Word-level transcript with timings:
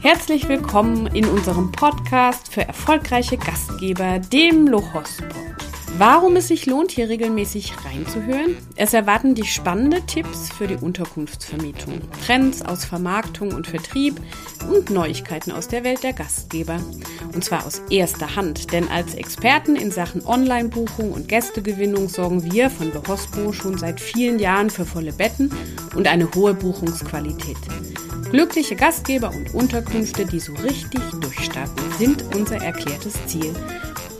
Herzlich 0.00 0.48
willkommen 0.48 1.08
in 1.08 1.24
unserem 1.24 1.72
Podcast 1.72 2.52
für 2.52 2.62
erfolgreiche 2.62 3.36
Gastgeber, 3.36 4.20
dem 4.20 4.68
Lochospot. 4.68 5.34
Warum 5.96 6.36
es 6.36 6.46
sich 6.46 6.66
lohnt, 6.66 6.92
hier 6.92 7.08
regelmäßig 7.08 7.72
reinzuhören? 7.84 8.56
Es 8.76 8.94
erwarten 8.94 9.34
dich 9.34 9.52
spannende 9.52 10.00
Tipps 10.06 10.50
für 10.52 10.68
die 10.68 10.76
Unterkunftsvermietung, 10.76 12.00
Trends 12.24 12.62
aus 12.62 12.84
Vermarktung 12.84 13.52
und 13.52 13.66
Vertrieb 13.66 14.20
und 14.70 14.90
Neuigkeiten 14.90 15.50
aus 15.50 15.66
der 15.66 15.82
Welt 15.82 16.04
der 16.04 16.12
Gastgeber. 16.12 16.78
Und 17.34 17.42
zwar 17.42 17.66
aus 17.66 17.82
erster 17.90 18.36
Hand, 18.36 18.72
denn 18.72 18.88
als 18.88 19.16
Experten 19.16 19.74
in 19.74 19.90
Sachen 19.90 20.24
Online-Buchung 20.24 21.10
und 21.10 21.26
Gästegewinnung 21.26 22.08
sorgen 22.08 22.52
wir 22.52 22.70
von 22.70 22.92
Lohospo 22.92 23.52
schon 23.52 23.78
seit 23.78 24.00
vielen 24.00 24.38
Jahren 24.38 24.70
für 24.70 24.86
volle 24.86 25.12
Betten 25.12 25.50
und 25.96 26.06
eine 26.06 26.32
hohe 26.32 26.54
Buchungsqualität. 26.54 27.56
Glückliche 28.30 28.76
Gastgeber 28.76 29.30
und 29.30 29.54
Unterkünfte, 29.54 30.26
die 30.26 30.38
so 30.38 30.52
richtig 30.52 31.00
durchstarten, 31.20 31.92
sind 31.98 32.22
unser 32.34 32.56
erklärtes 32.56 33.14
Ziel. 33.26 33.54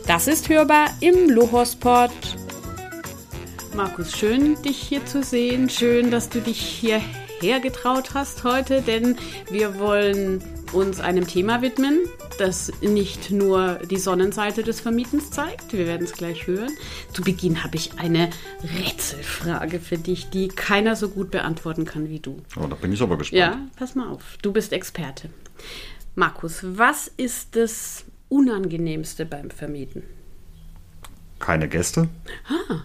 Das 0.07 0.27
ist 0.27 0.49
hörbar 0.49 0.87
im 0.99 1.29
Lohospot. 1.29 2.09
Markus, 3.75 4.17
schön, 4.17 4.59
dich 4.63 4.77
hier 4.77 5.05
zu 5.05 5.21
sehen. 5.21 5.69
Schön, 5.69 6.09
dass 6.09 6.27
du 6.27 6.41
dich 6.41 6.59
hierher 6.59 7.59
getraut 7.59 8.15
hast 8.15 8.43
heute, 8.43 8.81
denn 8.81 9.15
wir 9.51 9.77
wollen 9.77 10.43
uns 10.73 10.99
einem 10.99 11.27
Thema 11.27 11.61
widmen, 11.61 11.99
das 12.37 12.71
nicht 12.81 13.31
nur 13.31 13.79
die 13.89 13.97
Sonnenseite 13.97 14.63
des 14.63 14.79
Vermietens 14.79 15.31
zeigt. 15.31 15.73
Wir 15.73 15.87
werden 15.87 16.05
es 16.05 16.13
gleich 16.13 16.47
hören. 16.47 16.71
Zu 17.13 17.21
Beginn 17.21 17.63
habe 17.63 17.75
ich 17.75 17.97
eine 17.97 18.29
Rätselfrage 18.63 19.79
für 19.79 19.97
dich, 19.97 20.29
die 20.29 20.47
keiner 20.47 20.95
so 20.95 21.09
gut 21.09 21.31
beantworten 21.31 21.85
kann 21.85 22.09
wie 22.09 22.19
du. 22.19 22.41
Oh, 22.55 22.67
da 22.67 22.75
bin 22.75 22.93
ich 22.93 23.01
aber 23.01 23.17
gespannt. 23.17 23.39
Ja, 23.39 23.59
pass 23.75 23.95
mal 23.95 24.09
auf. 24.09 24.37
Du 24.41 24.51
bist 24.51 24.73
Experte. 24.73 25.29
Markus, 26.15 26.59
was 26.63 27.07
ist 27.17 27.55
das 27.55 28.05
Unangenehmste 28.29 29.25
beim 29.25 29.49
Vermieten? 29.49 30.03
Keine 31.39 31.67
Gäste? 31.67 32.09
Ah. 32.47 32.83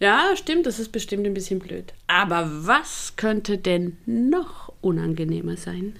Ja, 0.00 0.36
stimmt, 0.36 0.66
das 0.66 0.78
ist 0.78 0.92
bestimmt 0.92 1.26
ein 1.26 1.34
bisschen 1.34 1.60
blöd. 1.60 1.94
Aber 2.06 2.66
was 2.66 3.14
könnte 3.16 3.56
denn 3.58 3.96
noch 4.06 4.72
unangenehmer 4.80 5.56
sein? 5.56 5.94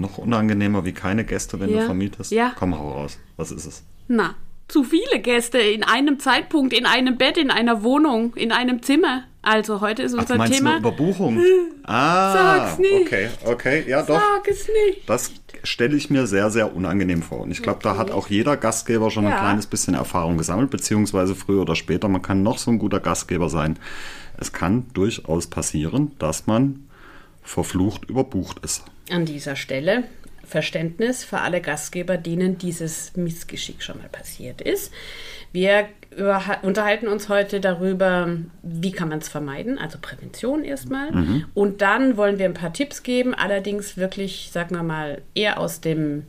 Noch 0.00 0.18
unangenehmer 0.18 0.84
wie 0.84 0.92
keine 0.92 1.24
Gäste, 1.24 1.58
wenn 1.60 1.70
Ja. 1.70 1.80
du 1.80 1.86
vermietest? 1.86 2.32
Ja. 2.32 2.52
Komm, 2.58 2.78
hau 2.78 2.90
raus. 2.92 3.18
Was 3.36 3.50
ist 3.52 3.66
es? 3.66 3.82
Na, 4.08 4.34
zu 4.68 4.84
viele 4.84 5.20
Gäste 5.20 5.58
in 5.58 5.84
einem 5.84 6.18
Zeitpunkt, 6.18 6.72
in 6.72 6.86
einem 6.86 7.16
Bett, 7.18 7.36
in 7.38 7.50
einer 7.50 7.82
Wohnung, 7.82 8.34
in 8.34 8.52
einem 8.52 8.82
Zimmer. 8.82 9.24
Also 9.42 9.80
heute 9.80 10.02
ist 10.02 10.14
Ach, 10.14 10.20
unser 10.22 10.34
du 10.34 10.38
meinst 10.38 10.54
Thema. 10.58 10.70
nur 10.70 10.78
Überbuchung? 10.80 11.40
Ah, 11.88 12.32
Sag's 12.32 12.78
nicht. 12.80 12.92
okay, 13.06 13.28
okay, 13.44 13.84
ja 13.86 14.02
doch. 14.02 14.20
Sag 14.20 14.48
es 14.48 14.66
nicht. 14.66 15.08
Das 15.08 15.30
stelle 15.62 15.96
ich 15.96 16.10
mir 16.10 16.26
sehr, 16.26 16.50
sehr 16.50 16.74
unangenehm 16.74 17.22
vor. 17.22 17.42
Und 17.42 17.52
ich 17.52 17.62
glaube, 17.62 17.78
da 17.80 17.96
hat 17.96 18.10
auch 18.10 18.26
jeder 18.28 18.56
Gastgeber 18.56 19.12
schon 19.12 19.22
Ja. 19.22 19.30
ein 19.30 19.38
kleines 19.38 19.66
bisschen 19.66 19.94
Erfahrung 19.94 20.36
gesammelt, 20.36 20.70
beziehungsweise 20.70 21.36
früher 21.36 21.60
oder 21.62 21.76
später. 21.76 22.08
Man 22.08 22.22
kann 22.22 22.42
noch 22.42 22.58
so 22.58 22.72
ein 22.72 22.80
guter 22.80 22.98
Gastgeber 22.98 23.48
sein. 23.48 23.78
Es 24.36 24.52
kann 24.52 24.86
durchaus 24.94 25.46
passieren, 25.46 26.10
dass 26.18 26.48
man 26.48 26.88
verflucht 27.44 28.04
überbucht 28.10 28.58
ist. 28.64 28.82
An 29.10 29.24
dieser 29.24 29.56
Stelle 29.56 30.04
Verständnis 30.44 31.24
für 31.24 31.40
alle 31.40 31.60
Gastgeber, 31.60 32.16
denen 32.16 32.56
dieses 32.58 33.16
Missgeschick 33.16 33.82
schon 33.82 33.98
mal 33.98 34.08
passiert 34.08 34.60
ist. 34.60 34.92
Wir 35.52 35.88
unterhalten 36.62 37.08
uns 37.08 37.28
heute 37.28 37.60
darüber, 37.60 38.28
wie 38.62 38.92
kann 38.92 39.08
man 39.08 39.18
es 39.18 39.28
vermeiden, 39.28 39.78
also 39.78 39.98
Prävention 40.00 40.64
erstmal. 40.64 41.44
Und 41.54 41.82
dann 41.82 42.16
wollen 42.16 42.38
wir 42.38 42.46
ein 42.46 42.54
paar 42.54 42.72
Tipps 42.72 43.02
geben, 43.02 43.34
allerdings 43.34 43.96
wirklich, 43.96 44.50
sagen 44.52 44.76
wir 44.76 44.82
mal, 44.82 45.22
eher 45.34 45.58
aus 45.58 45.80
dem 45.80 46.26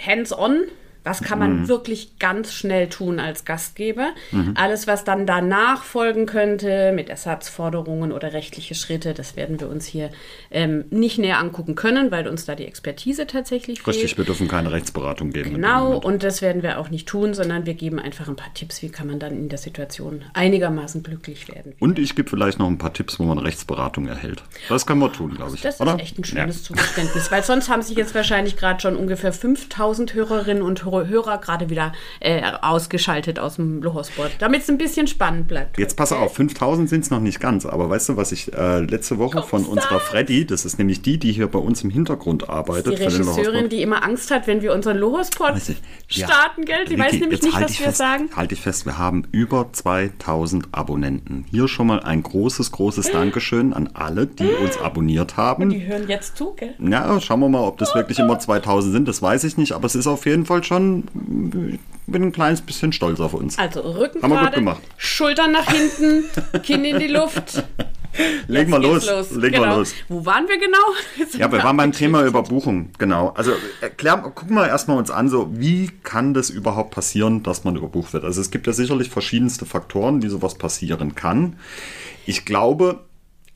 Hands-on. 0.00 0.62
Was 1.04 1.22
kann 1.22 1.38
man 1.38 1.68
wirklich 1.68 2.18
ganz 2.18 2.52
schnell 2.52 2.88
tun 2.88 3.18
als 3.20 3.44
Gastgeber? 3.46 4.10
Alles, 4.56 4.86
was 4.86 5.04
dann 5.04 5.26
danach 5.26 5.82
folgen 5.84 6.26
könnte 6.26 6.92
mit 6.92 7.08
Ersatzforderungen 7.08 8.12
oder 8.12 8.32
rechtliche 8.34 8.74
Schritte, 8.74 9.14
das 9.14 9.36
werden 9.36 9.58
wir 9.60 9.70
uns 9.70 9.86
hier 9.86 10.10
ähm, 10.50 10.84
nicht 10.90 11.18
näher 11.18 11.38
angucken 11.38 11.74
können, 11.76 12.10
weil 12.10 12.28
uns 12.28 12.44
da 12.44 12.54
die 12.54 12.66
Expertise 12.66 13.26
tatsächlich 13.26 13.80
fehlt. 13.82 13.96
Richtig, 13.96 14.18
wir 14.18 14.24
dürfen 14.24 14.48
keine 14.48 14.70
Rechtsberatung 14.72 15.30
geben. 15.30 15.54
Genau, 15.54 15.96
und 15.98 16.22
das 16.22 16.42
werden 16.42 16.62
wir 16.62 16.78
auch 16.78 16.90
nicht 16.90 17.08
tun, 17.08 17.32
sondern 17.32 17.64
wir 17.64 17.74
geben 17.74 17.98
einfach 17.98 18.28
ein 18.28 18.36
paar 18.36 18.52
Tipps, 18.52 18.82
wie 18.82 18.90
kann 18.90 19.06
man 19.06 19.18
dann 19.18 19.32
in 19.32 19.48
der 19.48 19.58
Situation 19.58 20.22
einigermaßen 20.34 21.02
glücklich 21.02 21.48
werden. 21.48 21.72
Und 21.78 21.98
ich 21.98 22.16
gebe 22.16 22.28
vielleicht 22.28 22.58
noch 22.58 22.66
ein 22.66 22.78
paar 22.78 22.92
Tipps, 22.92 23.18
wo 23.18 23.24
man 23.24 23.38
Rechtsberatung 23.38 24.08
erhält. 24.08 24.42
Das 24.68 24.84
können 24.84 25.00
wir 25.00 25.12
tun, 25.12 25.34
glaube 25.36 25.54
ich. 25.54 25.62
Das 25.62 25.80
oder? 25.80 25.94
ist 25.94 26.00
echt 26.02 26.18
ein 26.18 26.24
schönes 26.24 26.58
Ja. 26.58 26.64
Zugeständnis, 26.64 27.30
weil 27.30 27.42
sonst 27.44 27.70
haben 27.70 27.82
sich 27.82 27.96
jetzt 27.96 28.14
wahrscheinlich 28.14 28.56
gerade 28.56 28.80
schon 28.80 28.96
ungefähr 28.96 29.32
5000 29.32 30.12
Hörerinnen 30.12 30.62
und 30.62 30.84
Hör- 30.84 30.87
Hörer 30.92 31.38
gerade 31.38 31.70
wieder 31.70 31.92
äh, 32.20 32.42
ausgeschaltet 32.62 33.38
aus 33.38 33.56
dem 33.56 33.82
Lohosport, 33.82 34.32
damit 34.38 34.62
es 34.62 34.68
ein 34.68 34.78
bisschen 34.78 35.06
spannend 35.06 35.48
bleibt. 35.48 35.78
Jetzt 35.78 35.96
pass 35.96 36.12
auf, 36.12 36.34
5000 36.34 36.88
sind 36.88 37.04
es 37.04 37.10
noch 37.10 37.20
nicht 37.20 37.40
ganz, 37.40 37.66
aber 37.66 37.90
weißt 37.90 38.10
du, 38.10 38.16
was 38.16 38.32
ich 38.32 38.52
äh, 38.52 38.80
letzte 38.80 39.18
Woche 39.18 39.42
von 39.42 39.64
unserer 39.64 40.00
Freddy, 40.00 40.46
das 40.46 40.64
ist 40.64 40.78
nämlich 40.78 41.02
die, 41.02 41.18
die 41.18 41.32
hier 41.32 41.48
bei 41.48 41.58
uns 41.58 41.82
im 41.82 41.90
Hintergrund 41.90 42.48
arbeitet, 42.48 42.98
Die 42.98 43.04
Regisseurin, 43.04 43.68
die 43.68 43.82
immer 43.82 44.04
Angst 44.04 44.30
hat, 44.30 44.46
wenn 44.46 44.62
wir 44.62 44.72
unseren 44.72 44.96
Lohosport 44.98 45.54
Weißt 45.54 45.68
du, 45.70 45.74
ja. 46.08 46.26
starten, 46.26 46.64
gell? 46.64 46.84
Die 46.86 46.98
weiß 46.98 47.12
Vicky, 47.12 47.20
nämlich 47.20 47.42
nicht, 47.42 47.54
halt 47.54 47.64
was 47.64 47.78
wir 47.78 47.86
fest, 47.86 47.98
sagen. 47.98 48.30
Halte 48.34 48.54
ich 48.54 48.60
fest, 48.60 48.86
wir 48.86 48.98
haben 48.98 49.24
über 49.32 49.68
2000 49.72 50.68
Abonnenten. 50.72 51.44
Hier 51.50 51.68
schon 51.68 51.86
mal 51.86 52.00
ein 52.00 52.22
großes, 52.22 52.72
großes 52.72 53.10
Dankeschön 53.12 53.72
an 53.72 53.90
alle, 53.94 54.26
die 54.26 54.48
uns 54.48 54.78
abonniert 54.78 55.36
haben. 55.36 55.70
Die 55.70 55.86
hören 55.86 56.08
jetzt 56.08 56.36
zu, 56.36 56.54
gell? 56.54 56.74
Ja, 56.78 57.20
schauen 57.20 57.40
wir 57.40 57.48
mal, 57.48 57.62
ob 57.62 57.78
das 57.78 57.94
wirklich 57.94 58.18
immer 58.18 58.38
2000 58.38 58.92
sind, 58.92 59.08
das 59.08 59.22
weiß 59.22 59.44
ich 59.44 59.56
nicht, 59.56 59.72
aber 59.72 59.86
es 59.86 59.94
ist 59.94 60.06
auf 60.06 60.26
jeden 60.26 60.46
Fall 60.46 60.64
schon, 60.64 60.77
ich 60.78 61.80
bin 62.06 62.22
ein 62.22 62.32
kleines 62.32 62.62
bisschen 62.62 62.92
stolz 62.92 63.20
auf 63.20 63.34
uns. 63.34 63.58
Also 63.58 63.80
Rücken 63.80 64.22
Haben 64.22 64.32
wir 64.32 64.40
gut 64.40 64.52
gemacht. 64.54 64.82
Schultern 64.96 65.52
nach 65.52 65.70
hinten, 65.70 66.24
Kinn 66.62 66.84
in 66.84 66.98
die 66.98 67.08
Luft. 67.08 67.64
Legen 68.48 68.72
wir 68.72 68.78
los, 68.78 69.06
geht's 69.06 69.30
legen 69.32 69.56
genau. 69.56 69.66
wir 69.66 69.76
los. 69.76 69.94
Wo 70.08 70.24
waren 70.24 70.48
wir 70.48 70.58
genau? 70.58 70.78
Jetzt 71.16 71.34
Ja, 71.38 71.52
wir 71.52 71.62
waren 71.62 71.76
beim. 71.76 71.92
Thema 71.92 72.24
Überbuchung, 72.24 72.90
genau. 72.98 73.28
Also 73.30 73.52
erklär, 73.80 74.16
gucken 74.16 74.54
wir 74.54 74.66
erstmal 74.66 74.98
uns 74.98 75.10
an, 75.10 75.28
so 75.28 75.50
wie 75.52 75.90
kann 76.02 76.34
das 76.34 76.50
überhaupt 76.50 76.92
passieren, 76.92 77.42
dass 77.42 77.64
man 77.64 77.76
überbucht 77.76 78.12
wird? 78.12 78.24
Also 78.24 78.40
es 78.40 78.50
gibt 78.50 78.66
ja 78.66 78.72
sicherlich 78.72 79.10
verschiedenste 79.10 79.66
Faktoren, 79.66 80.22
wie 80.22 80.28
sowas 80.28 80.56
passieren 80.56 81.14
kann. 81.14 81.56
Ich 82.26 82.44
glaube, 82.44 83.00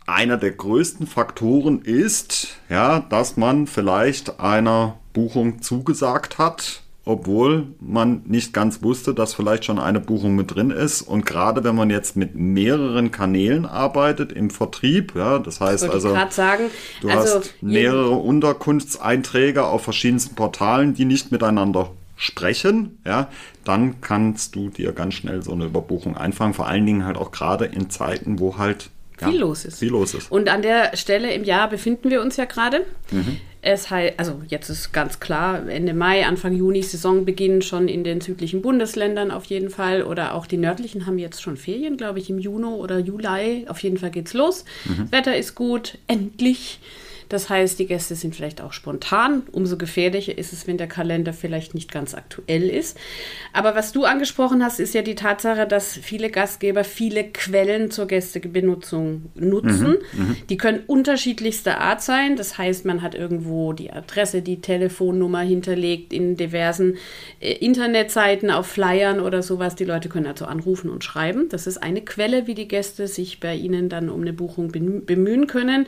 einer 0.06 0.36
der 0.36 0.52
größten 0.52 1.06
Faktoren 1.06 1.82
ist, 1.82 2.56
ja, 2.68 3.00
dass 3.00 3.36
man 3.36 3.66
vielleicht 3.66 4.40
einer 4.40 4.98
Buchung 5.12 5.62
zugesagt 5.62 6.38
hat, 6.38 6.81
obwohl 7.04 7.66
man 7.80 8.22
nicht 8.26 8.52
ganz 8.52 8.82
wusste, 8.82 9.12
dass 9.12 9.34
vielleicht 9.34 9.64
schon 9.64 9.78
eine 9.78 9.98
Buchung 9.98 10.36
mit 10.36 10.54
drin 10.54 10.70
ist. 10.70 11.02
Und 11.02 11.26
gerade 11.26 11.64
wenn 11.64 11.74
man 11.74 11.90
jetzt 11.90 12.16
mit 12.16 12.36
mehreren 12.36 13.10
Kanälen 13.10 13.66
arbeitet 13.66 14.32
im 14.32 14.50
Vertrieb, 14.50 15.14
ja, 15.16 15.40
das 15.40 15.60
heißt 15.60 15.88
also, 15.88 16.14
sagen, 16.30 16.70
Du 17.00 17.08
also 17.08 17.38
hast 17.40 17.54
mehrere 17.60 18.10
Unterkunftseinträge 18.12 19.64
auf 19.64 19.82
verschiedensten 19.82 20.36
Portalen, 20.36 20.94
die 20.94 21.04
nicht 21.04 21.32
miteinander 21.32 21.90
sprechen, 22.16 22.98
ja, 23.04 23.28
dann 23.64 24.00
kannst 24.00 24.54
du 24.54 24.68
dir 24.68 24.92
ganz 24.92 25.14
schnell 25.14 25.42
so 25.42 25.52
eine 25.52 25.64
Überbuchung 25.64 26.16
einfangen. 26.16 26.54
Vor 26.54 26.68
allen 26.68 26.86
Dingen 26.86 27.04
halt 27.04 27.16
auch 27.16 27.32
gerade 27.32 27.64
in 27.64 27.90
Zeiten, 27.90 28.38
wo 28.38 28.58
halt 28.58 28.90
ja, 29.20 29.28
viel 29.28 29.40
los 29.40 29.64
ist. 29.64 29.80
Viel 29.80 29.90
los 29.90 30.14
ist. 30.14 30.30
Und 30.30 30.48
an 30.48 30.62
der 30.62 30.96
Stelle 30.96 31.32
im 31.32 31.42
Jahr 31.42 31.68
befinden 31.68 32.10
wir 32.10 32.22
uns 32.22 32.36
ja 32.36 32.44
gerade. 32.44 32.86
Mhm. 33.10 33.38
Es 33.64 33.90
heißt, 33.90 34.14
also 34.18 34.42
jetzt 34.48 34.68
ist 34.70 34.92
ganz 34.92 35.20
klar, 35.20 35.68
Ende 35.68 35.94
Mai, 35.94 36.26
Anfang 36.26 36.52
Juni, 36.52 36.82
Saisonbeginn 36.82 37.62
schon 37.62 37.86
in 37.86 38.02
den 38.02 38.20
südlichen 38.20 38.60
Bundesländern 38.60 39.30
auf 39.30 39.44
jeden 39.44 39.70
Fall. 39.70 40.02
Oder 40.02 40.34
auch 40.34 40.46
die 40.46 40.56
nördlichen 40.56 41.06
haben 41.06 41.16
jetzt 41.18 41.40
schon 41.40 41.56
Ferien, 41.56 41.96
glaube 41.96 42.18
ich, 42.18 42.28
im 42.28 42.40
Juni 42.40 42.66
oder 42.66 42.98
Juli. 42.98 43.66
Auf 43.68 43.78
jeden 43.78 43.98
Fall 43.98 44.10
geht's 44.10 44.34
los. 44.34 44.64
Mhm. 44.84 45.12
Wetter 45.12 45.36
ist 45.36 45.54
gut, 45.54 45.98
endlich. 46.08 46.80
Das 47.32 47.48
heißt, 47.48 47.78
die 47.78 47.86
Gäste 47.86 48.14
sind 48.14 48.36
vielleicht 48.36 48.60
auch 48.60 48.72
spontan. 48.72 49.42
Umso 49.52 49.78
gefährlicher 49.78 50.36
ist 50.36 50.52
es, 50.52 50.66
wenn 50.66 50.76
der 50.76 50.86
Kalender 50.86 51.32
vielleicht 51.32 51.74
nicht 51.74 51.90
ganz 51.90 52.14
aktuell 52.14 52.68
ist. 52.68 52.98
Aber 53.54 53.74
was 53.74 53.92
du 53.92 54.04
angesprochen 54.04 54.62
hast, 54.62 54.80
ist 54.80 54.92
ja 54.92 55.00
die 55.00 55.14
Tatsache, 55.14 55.66
dass 55.66 55.96
viele 55.96 56.28
Gastgeber 56.30 56.84
viele 56.84 57.24
Quellen 57.24 57.90
zur 57.90 58.06
Gästebenutzung 58.06 59.30
nutzen. 59.34 59.96
Die 60.50 60.56
können 60.58 60.80
unterschiedlichster 60.86 61.80
Art 61.80 62.02
sein. 62.02 62.36
Das 62.36 62.58
heißt, 62.58 62.84
man 62.84 63.00
hat 63.00 63.14
irgendwo 63.14 63.72
die 63.72 63.90
Adresse, 63.90 64.42
die 64.42 64.60
Telefonnummer 64.60 65.40
hinterlegt 65.40 66.12
in 66.12 66.36
diversen 66.36 66.98
äh, 67.40 67.52
Internetseiten, 67.52 68.50
auf 68.50 68.66
Flyern 68.66 69.20
oder 69.20 69.42
sowas. 69.42 69.74
Die 69.74 69.84
Leute 69.84 70.08
können 70.08 70.26
also 70.26 70.44
anrufen 70.44 70.90
und 70.90 71.02
schreiben. 71.02 71.48
Das 71.48 71.66
ist 71.66 71.78
eine 71.78 72.02
Quelle, 72.02 72.46
wie 72.46 72.54
die 72.54 72.68
Gäste 72.68 73.06
sich 73.06 73.40
bei 73.40 73.54
Ihnen 73.54 73.88
dann 73.88 74.10
um 74.10 74.20
eine 74.20 74.32
Buchung 74.34 74.70
bemü- 74.70 75.04
bemühen 75.04 75.46
können. 75.46 75.86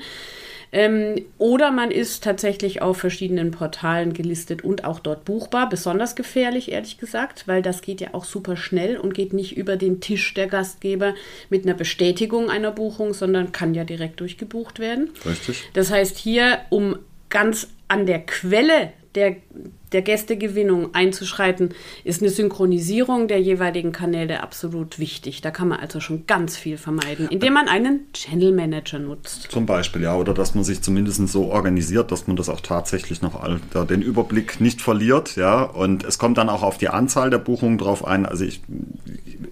Ähm, 0.74 1.24
oder 1.38 1.70
man 1.70 1.92
ist 1.92 2.24
tatsächlich 2.24 2.82
auf 2.82 2.98
verschiedenen 2.98 3.52
Portalen 3.52 4.12
gelistet 4.12 4.64
und 4.64 4.84
auch 4.84 4.98
dort 4.98 5.24
buchbar. 5.24 5.68
Besonders 5.68 6.16
gefährlich, 6.16 6.72
ehrlich 6.72 6.98
gesagt, 6.98 7.46
weil 7.46 7.62
das 7.62 7.80
geht 7.80 8.00
ja 8.00 8.08
auch 8.12 8.24
super 8.24 8.56
schnell 8.56 8.96
und 8.96 9.14
geht 9.14 9.32
nicht 9.32 9.56
über 9.56 9.76
den 9.76 10.00
Tisch 10.00 10.34
der 10.34 10.48
Gastgeber 10.48 11.14
mit 11.48 11.64
einer 11.64 11.74
Bestätigung 11.74 12.50
einer 12.50 12.72
Buchung, 12.72 13.14
sondern 13.14 13.52
kann 13.52 13.74
ja 13.74 13.84
direkt 13.84 14.18
durchgebucht 14.18 14.80
werden. 14.80 15.10
Richtig. 15.24 15.62
Das 15.74 15.92
heißt, 15.92 16.18
hier, 16.18 16.58
um 16.70 16.98
ganz 17.28 17.68
an 17.86 18.06
der 18.06 18.26
Quelle 18.26 18.92
der, 19.14 19.36
der 19.92 20.02
Gästegewinnung 20.02 20.94
einzuschreiten, 20.94 21.70
ist 22.02 22.20
eine 22.20 22.30
Synchronisierung 22.30 23.28
der 23.28 23.40
jeweiligen 23.40 23.92
Kanäle 23.92 24.42
absolut 24.42 24.98
wichtig. 24.98 25.40
Da 25.40 25.50
kann 25.50 25.68
man 25.68 25.80
also 25.80 26.00
schon 26.00 26.26
ganz 26.26 26.56
viel 26.56 26.78
vermeiden, 26.78 27.28
indem 27.28 27.52
man 27.52 27.68
einen 27.68 28.12
Channel 28.12 28.52
Manager 28.52 28.98
nutzt. 28.98 29.48
Zum 29.50 29.66
Beispiel, 29.66 30.02
ja, 30.02 30.16
oder 30.16 30.34
dass 30.34 30.54
man 30.54 30.64
sich 30.64 30.82
zumindest 30.82 31.28
so 31.28 31.46
organisiert, 31.46 32.10
dass 32.10 32.26
man 32.26 32.36
das 32.36 32.48
auch 32.48 32.60
tatsächlich 32.60 33.22
noch 33.22 33.40
all, 33.40 33.60
da 33.72 33.84
den 33.84 34.02
Überblick 34.02 34.60
nicht 34.60 34.80
verliert, 34.80 35.36
ja. 35.36 35.62
Und 35.62 36.04
es 36.04 36.18
kommt 36.18 36.38
dann 36.38 36.48
auch 36.48 36.62
auf 36.62 36.78
die 36.78 36.88
Anzahl 36.88 37.30
der 37.30 37.38
Buchungen 37.38 37.78
drauf 37.78 38.04
ein. 38.04 38.26
Also 38.26 38.44
ich, 38.44 38.62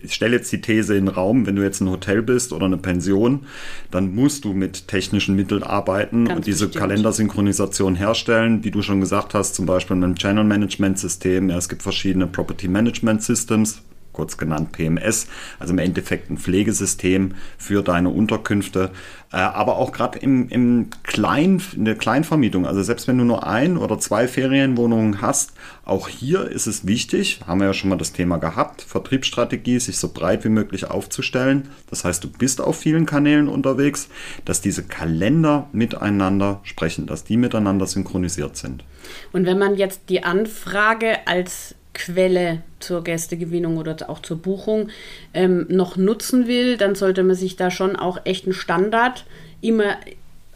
ich 0.01 0.15
stelle 0.15 0.37
jetzt 0.37 0.51
die 0.53 0.61
These 0.61 0.97
in 0.97 1.07
den 1.07 1.15
Raum, 1.15 1.47
wenn 1.47 1.57
du 1.57 1.63
jetzt 1.63 1.81
ein 1.81 1.91
Hotel 1.91 2.23
bist 2.23 2.53
oder 2.53 2.67
eine 2.67 2.77
Pension, 2.77 3.47
dann 3.91 4.15
musst 4.15 4.45
du 4.45 4.53
mit 4.53 4.89
technischen 4.89 5.37
Mitteln 5.37 5.63
arbeiten 5.63 6.27
Ganz 6.27 6.37
und 6.37 6.47
diese 6.47 6.67
bestimmt. 6.67 6.81
Kalendersynchronisation 6.83 7.95
herstellen, 7.95 8.65
wie 8.65 8.71
du 8.71 8.83
schon 8.83 9.01
gesagt 9.01 9.35
hast, 9.35 9.55
zum 9.55 9.67
Beispiel 9.67 9.97
mit 9.97 10.05
einem 10.05 10.17
Channel 10.17 10.45
Management 10.45 10.99
System. 10.99 11.51
Ja, 11.51 11.59
es 11.59 11.69
gibt 11.69 11.83
verschiedene 11.83 12.27
Property 12.27 12.69
Management 12.69 13.23
Systems, 13.23 13.83
kurz 14.13 14.37
genannt 14.37 14.73
PMS, 14.73 15.27
also 15.59 15.73
im 15.73 15.79
Endeffekt 15.79 16.31
ein 16.31 16.39
Pflegesystem 16.39 17.35
für 17.59 17.83
deine 17.83 18.11
Unterkünfte, 18.11 18.91
äh, 19.33 19.37
aber 19.37 19.77
auch 19.77 19.93
gerade 19.93 20.19
im, 20.19 20.49
im 20.49 20.91
Klein, 21.03 21.63
in 21.75 21.85
der 21.85 21.97
Kleinvermietung, 21.97 22.67
also 22.67 22.83
selbst 22.83 23.09
wenn 23.09 23.19
du 23.19 23.25
nur 23.25 23.47
ein 23.47 23.79
oder 23.79 23.99
zwei 23.99 24.29
Ferienwohnungen 24.29 25.23
hast, 25.23 25.53
auch 25.85 26.09
hier 26.09 26.49
ist 26.49 26.67
es 26.67 26.87
wichtig, 26.87 27.41
haben 27.47 27.61
wir 27.61 27.67
ja 27.67 27.75
schon 27.75 27.91
mal 27.91 27.97
das 27.97 28.13
Thema 28.13 28.37
gehabt, 28.37 28.83
Vertriebsstrategie, 28.83 29.81
sich 29.81 29.99
so 29.99 30.09
breit 30.13 30.45
wie 30.45 30.51
möglich 30.51 30.91
aufzustellen. 30.91 31.69
Das 31.89 32.05
heißt, 32.05 32.23
du 32.23 32.31
bist 32.31 32.61
auf 32.61 32.79
vielen 32.79 33.07
Kanälen 33.07 33.49
unterwegs, 33.49 34.09
dass 34.45 34.61
diese 34.61 34.85
Kalender 34.85 35.69
miteinander 35.73 36.61
sprechen, 36.63 37.07
dass 37.07 37.25
die 37.25 37.37
miteinander 37.37 37.87
synchronisiert 37.87 38.57
sind. 38.57 38.85
Und 39.33 39.47
wenn 39.47 39.59
man 39.59 39.77
jetzt 39.77 40.03
die 40.09 40.23
Anfrage 40.23 41.27
als 41.27 41.75
Quelle 41.95 42.63
zur 42.81 43.05
Gästegewinnung 43.05 43.77
oder 43.77 43.97
auch 44.09 44.21
zur 44.21 44.39
Buchung 44.39 44.89
ähm, 45.35 45.67
noch 45.69 45.97
nutzen 45.97 46.47
will, 46.47 46.77
dann 46.77 46.95
sollte 46.95 47.23
man 47.23 47.37
sich 47.37 47.57
da 47.57 47.71
schon 47.71 47.97
auch 47.97 48.21
echt 48.25 48.45
einen 48.45 48.55
Standard 48.55 49.25
immer 49.61 49.97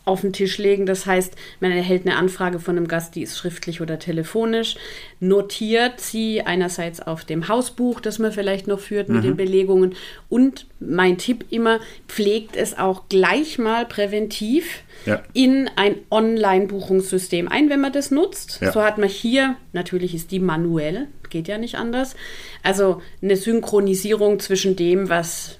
auf 0.06 0.23
den 0.23 0.32
Tisch 0.32 0.56
legen. 0.56 0.87
Das 0.87 1.05
heißt, 1.05 1.35
man 1.61 1.73
erhält 1.73 2.06
eine 2.06 2.17
Anfrage 2.17 2.61
von 2.61 2.76
einem 2.76 2.88
Gast, 2.88 3.17
die 3.17 3.23
ist 3.23 3.37
schriftlich 3.37 3.81
oder 3.81 3.99
telefonisch, 3.99 4.76
notiert 5.20 6.00
sie 6.00 6.43
einerseits 6.43 7.00
auf 7.00 7.25
dem 7.25 7.49
Hausbuch, 7.49 8.00
das 8.00 8.19
man 8.19 8.32
vielleicht 8.32 8.69
noch 8.69 8.81
führt 8.81 9.08
mit 9.08 9.19
mhm. 9.19 9.23
den 9.23 9.37
Belegungen 9.37 9.94
und 10.29 10.67
mein 10.79 11.19
Tipp 11.19 11.47
immer, 11.50 11.81
pflegt 12.08 12.56
es 12.56 12.79
auch 12.79 13.08
gleich 13.08 13.58
mal 13.58 13.85
präventiv 13.85 14.82
ja. 15.06 15.23
in 15.32 15.69
ein 15.75 15.97
Online-Buchungssystem 16.11 17.49
ein, 17.49 17.69
wenn 17.69 17.81
man 17.81 17.93
das 17.93 18.12
nutzt. 18.12 18.61
Ja. 18.61 18.73
So 18.73 18.82
hat 18.82 18.99
man 18.99 19.09
hier, 19.09 19.56
natürlich 19.73 20.14
ist 20.14 20.31
die 20.31 20.41
manuell, 20.41 21.09
geht 21.31 21.49
ja 21.49 21.59
nicht 21.59 21.75
anders, 21.75 22.14
also 22.62 23.02
eine 23.20 23.37
Synchronisierung 23.37 24.38
zwischen 24.38 24.76
dem, 24.76 25.09
was 25.09 25.59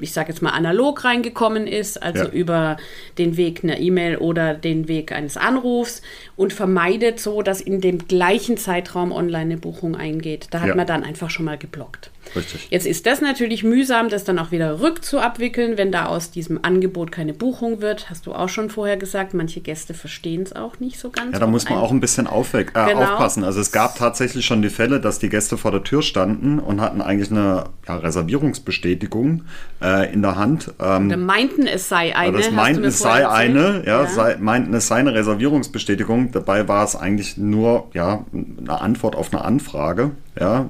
ich 0.00 0.12
sage 0.12 0.30
jetzt 0.30 0.42
mal, 0.42 0.50
analog 0.50 1.04
reingekommen 1.04 1.66
ist, 1.66 2.02
also 2.02 2.24
ja. 2.24 2.30
über 2.30 2.76
den 3.18 3.36
Weg 3.36 3.62
einer 3.62 3.78
E-Mail 3.78 4.16
oder 4.16 4.54
den 4.54 4.88
Weg 4.88 5.12
eines 5.12 5.36
Anrufs 5.36 6.02
und 6.36 6.52
vermeidet 6.52 7.20
so, 7.20 7.42
dass 7.42 7.60
in 7.60 7.80
dem 7.80 8.08
gleichen 8.08 8.56
Zeitraum 8.56 9.12
online 9.12 9.42
eine 9.42 9.56
Buchung 9.56 9.96
eingeht. 9.96 10.48
Da 10.50 10.60
hat 10.60 10.68
ja. 10.68 10.74
man 10.74 10.86
dann 10.86 11.04
einfach 11.04 11.30
schon 11.30 11.44
mal 11.44 11.58
geblockt. 11.58 12.10
Richtig. 12.34 12.68
Jetzt 12.70 12.86
ist 12.86 13.06
das 13.06 13.20
natürlich 13.20 13.64
mühsam, 13.64 14.08
das 14.08 14.24
dann 14.24 14.38
auch 14.38 14.50
wieder 14.50 14.80
rückzuabwickeln, 14.80 15.78
wenn 15.78 15.92
da 15.92 16.06
aus 16.06 16.30
diesem 16.30 16.60
Angebot 16.62 17.12
keine 17.12 17.32
Buchung 17.32 17.80
wird. 17.80 18.10
Hast 18.10 18.26
du 18.26 18.32
auch 18.32 18.48
schon 18.48 18.70
vorher 18.70 18.96
gesagt, 18.96 19.34
manche 19.34 19.60
Gäste 19.60 19.94
verstehen 19.94 20.42
es 20.42 20.54
auch 20.54 20.80
nicht 20.80 20.98
so 20.98 21.10
ganz. 21.10 21.32
Ja, 21.32 21.38
da 21.38 21.46
muss 21.46 21.68
man 21.68 21.78
auch 21.78 21.90
ein 21.90 22.00
bisschen 22.00 22.26
aufweg, 22.26 22.72
äh, 22.74 22.86
genau. 22.86 23.02
aufpassen. 23.02 23.44
Also 23.44 23.60
es 23.60 23.72
gab 23.72 23.96
tatsächlich 23.96 24.44
schon 24.44 24.62
die 24.62 24.70
Fälle, 24.70 25.00
dass 25.00 25.18
die 25.18 25.28
Gäste 25.28 25.56
vor 25.56 25.70
der 25.70 25.84
Tür 25.84 26.02
standen 26.02 26.58
und 26.58 26.80
hatten 26.80 27.00
eigentlich 27.00 27.30
eine 27.30 27.64
ja, 27.86 27.96
Reservierungsbestätigung 27.96 29.42
äh, 29.82 30.12
in 30.12 30.22
der 30.22 30.36
Hand. 30.36 30.72
Ähm, 30.80 31.08
Oder 31.08 31.16
meinten, 31.16 31.66
es 31.66 31.88
sei 31.88 32.16
eine. 32.16 32.38
Das 32.38 32.50
meinten, 32.50 32.84
es 32.84 32.98
sei 32.98 33.28
eine, 33.28 33.82
ja, 33.86 34.02
ja. 34.02 34.06
Sei, 34.06 34.36
meinten, 34.38 34.74
es 34.74 34.88
sei 34.88 34.96
eine 34.96 35.14
Reservierungsbestätigung. 35.14 36.32
Dabei 36.32 36.68
war 36.68 36.84
es 36.84 36.96
eigentlich 36.96 37.36
nur 37.36 37.90
ja, 37.94 38.24
eine 38.32 38.80
Antwort 38.80 39.16
auf 39.16 39.32
eine 39.32 39.44
Anfrage. 39.44 40.12
Ja, 40.38 40.68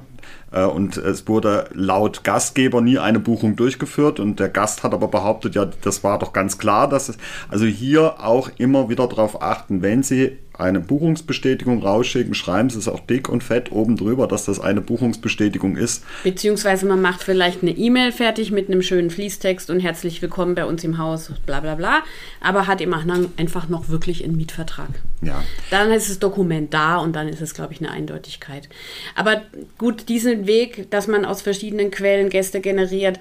und 0.51 0.97
es 0.97 1.27
wurde 1.27 1.69
laut 1.73 2.23
Gastgeber 2.23 2.79
nie 2.81 2.97
eine 2.97 3.19
Buchung 3.19 3.55
durchgeführt. 3.55 4.19
Und 4.19 4.39
der 4.39 4.49
Gast 4.49 4.83
hat 4.83 4.93
aber 4.93 5.07
behauptet, 5.07 5.55
ja, 5.55 5.65
das 5.65 6.03
war 6.03 6.17
doch 6.19 6.33
ganz 6.33 6.57
klar, 6.57 6.87
dass 6.87 7.09
es, 7.09 7.17
also 7.49 7.65
hier 7.65 8.15
auch 8.19 8.49
immer 8.57 8.87
wieder 8.89 9.07
darauf 9.07 9.41
achten, 9.41 9.81
wenn 9.81 10.03
Sie 10.03 10.37
eine 10.59 10.79
Buchungsbestätigung 10.79 11.83
rausschicken, 11.83 12.33
schreiben 12.33 12.69
Sie 12.69 12.79
es 12.79 12.87
auch 12.87 12.99
dick 12.99 13.29
und 13.29 13.43
fett 13.43 13.71
oben 13.71 13.97
drüber, 13.97 14.27
dass 14.27 14.45
das 14.45 14.59
eine 14.59 14.81
Buchungsbestätigung 14.81 15.77
ist. 15.77 16.03
Beziehungsweise 16.23 16.85
man 16.85 17.01
macht 17.01 17.23
vielleicht 17.23 17.61
eine 17.61 17.71
E-Mail 17.71 18.11
fertig 18.11 18.51
mit 18.51 18.69
einem 18.69 18.81
schönen 18.81 19.09
Fließtext 19.09 19.69
und 19.69 19.79
herzlich 19.79 20.21
willkommen 20.21 20.55
bei 20.55 20.65
uns 20.65 20.83
im 20.83 20.97
Haus, 20.97 21.31
bla 21.45 21.59
bla 21.59 21.75
bla, 21.75 22.03
aber 22.41 22.67
hat 22.67 22.81
im 22.81 22.95
einfach 23.37 23.69
noch 23.69 23.89
wirklich 23.89 24.23
einen 24.23 24.37
Mietvertrag. 24.37 24.89
Ja. 25.21 25.43
Dann 25.69 25.91
ist 25.91 26.09
das 26.09 26.19
Dokument 26.19 26.73
da 26.73 26.97
und 26.97 27.15
dann 27.15 27.27
ist 27.27 27.41
es, 27.41 27.53
glaube 27.53 27.73
ich, 27.73 27.79
eine 27.79 27.91
Eindeutigkeit. 27.91 28.69
Aber 29.15 29.41
gut, 29.77 30.09
diesen 30.09 30.47
Weg, 30.47 30.89
dass 30.91 31.07
man 31.07 31.25
aus 31.25 31.41
verschiedenen 31.41 31.91
Quellen 31.91 32.29
Gäste 32.29 32.61
generiert, 32.61 33.19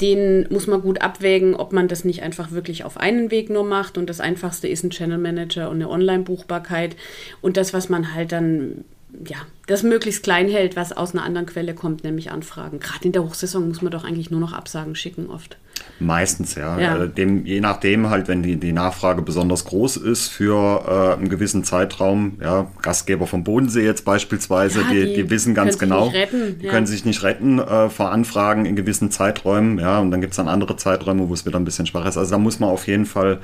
den 0.00 0.46
muss 0.50 0.66
man 0.66 0.82
gut 0.82 1.02
abwägen, 1.02 1.54
ob 1.54 1.72
man 1.72 1.88
das 1.88 2.04
nicht 2.04 2.22
einfach 2.22 2.52
wirklich 2.52 2.84
auf 2.84 2.96
einen 2.96 3.30
Weg 3.30 3.50
nur 3.50 3.64
macht. 3.64 3.98
Und 3.98 4.08
das 4.08 4.20
Einfachste 4.20 4.68
ist 4.68 4.82
ein 4.82 4.90
Channel 4.90 5.18
Manager 5.18 5.68
und 5.68 5.76
eine 5.76 5.90
Online-Buchbarkeit. 5.90 6.96
Und 7.40 7.56
das, 7.56 7.72
was 7.74 7.88
man 7.88 8.14
halt 8.14 8.32
dann 8.32 8.84
ja, 9.26 9.38
das 9.66 9.82
möglichst 9.82 10.22
klein 10.22 10.48
hält, 10.48 10.76
was 10.76 10.92
aus 10.92 11.12
einer 11.12 11.24
anderen 11.24 11.46
Quelle 11.46 11.74
kommt, 11.74 12.04
nämlich 12.04 12.30
Anfragen. 12.30 12.78
Gerade 12.78 13.04
in 13.04 13.12
der 13.12 13.24
Hochsaison 13.24 13.66
muss 13.66 13.82
man 13.82 13.90
doch 13.90 14.04
eigentlich 14.04 14.30
nur 14.30 14.40
noch 14.40 14.52
Absagen 14.52 14.94
schicken 14.94 15.28
oft. 15.28 15.56
Meistens, 15.98 16.54
ja. 16.54 16.78
ja. 16.78 16.92
Also 16.92 17.06
dem, 17.06 17.44
je 17.44 17.60
nachdem 17.60 18.08
halt, 18.08 18.26
wenn 18.26 18.42
die, 18.42 18.56
die 18.56 18.72
Nachfrage 18.72 19.22
besonders 19.22 19.64
groß 19.66 19.98
ist 19.98 20.28
für 20.28 20.84
äh, 20.86 21.18
einen 21.18 21.28
gewissen 21.28 21.62
Zeitraum, 21.62 22.38
ja, 22.40 22.70
Gastgeber 22.80 23.26
vom 23.26 23.44
Bodensee 23.44 23.84
jetzt 23.84 24.04
beispielsweise, 24.04 24.80
ja, 24.80 24.90
die, 24.90 25.06
die, 25.06 25.14
die, 25.14 25.30
wissen 25.30 25.54
ganz 25.54 25.78
genau, 25.78 26.10
die 26.10 26.64
ja. 26.64 26.70
können 26.70 26.86
sich 26.86 27.04
nicht 27.04 27.22
retten 27.22 27.58
äh, 27.58 27.90
vor 27.90 28.12
Anfragen 28.12 28.64
in 28.64 28.76
gewissen 28.76 29.10
Zeiträumen, 29.10 29.78
ja, 29.78 29.98
und 29.98 30.10
dann 30.10 30.20
gibt 30.20 30.32
es 30.32 30.38
dann 30.38 30.48
andere 30.48 30.76
Zeiträume, 30.76 31.28
wo 31.28 31.34
es 31.34 31.44
wieder 31.44 31.58
ein 31.58 31.64
bisschen 31.64 31.86
schwach 31.86 32.06
ist. 32.06 32.16
Also 32.16 32.30
da 32.30 32.38
muss 32.38 32.60
man 32.60 32.70
auf 32.70 32.86
jeden 32.86 33.06
Fall 33.06 33.40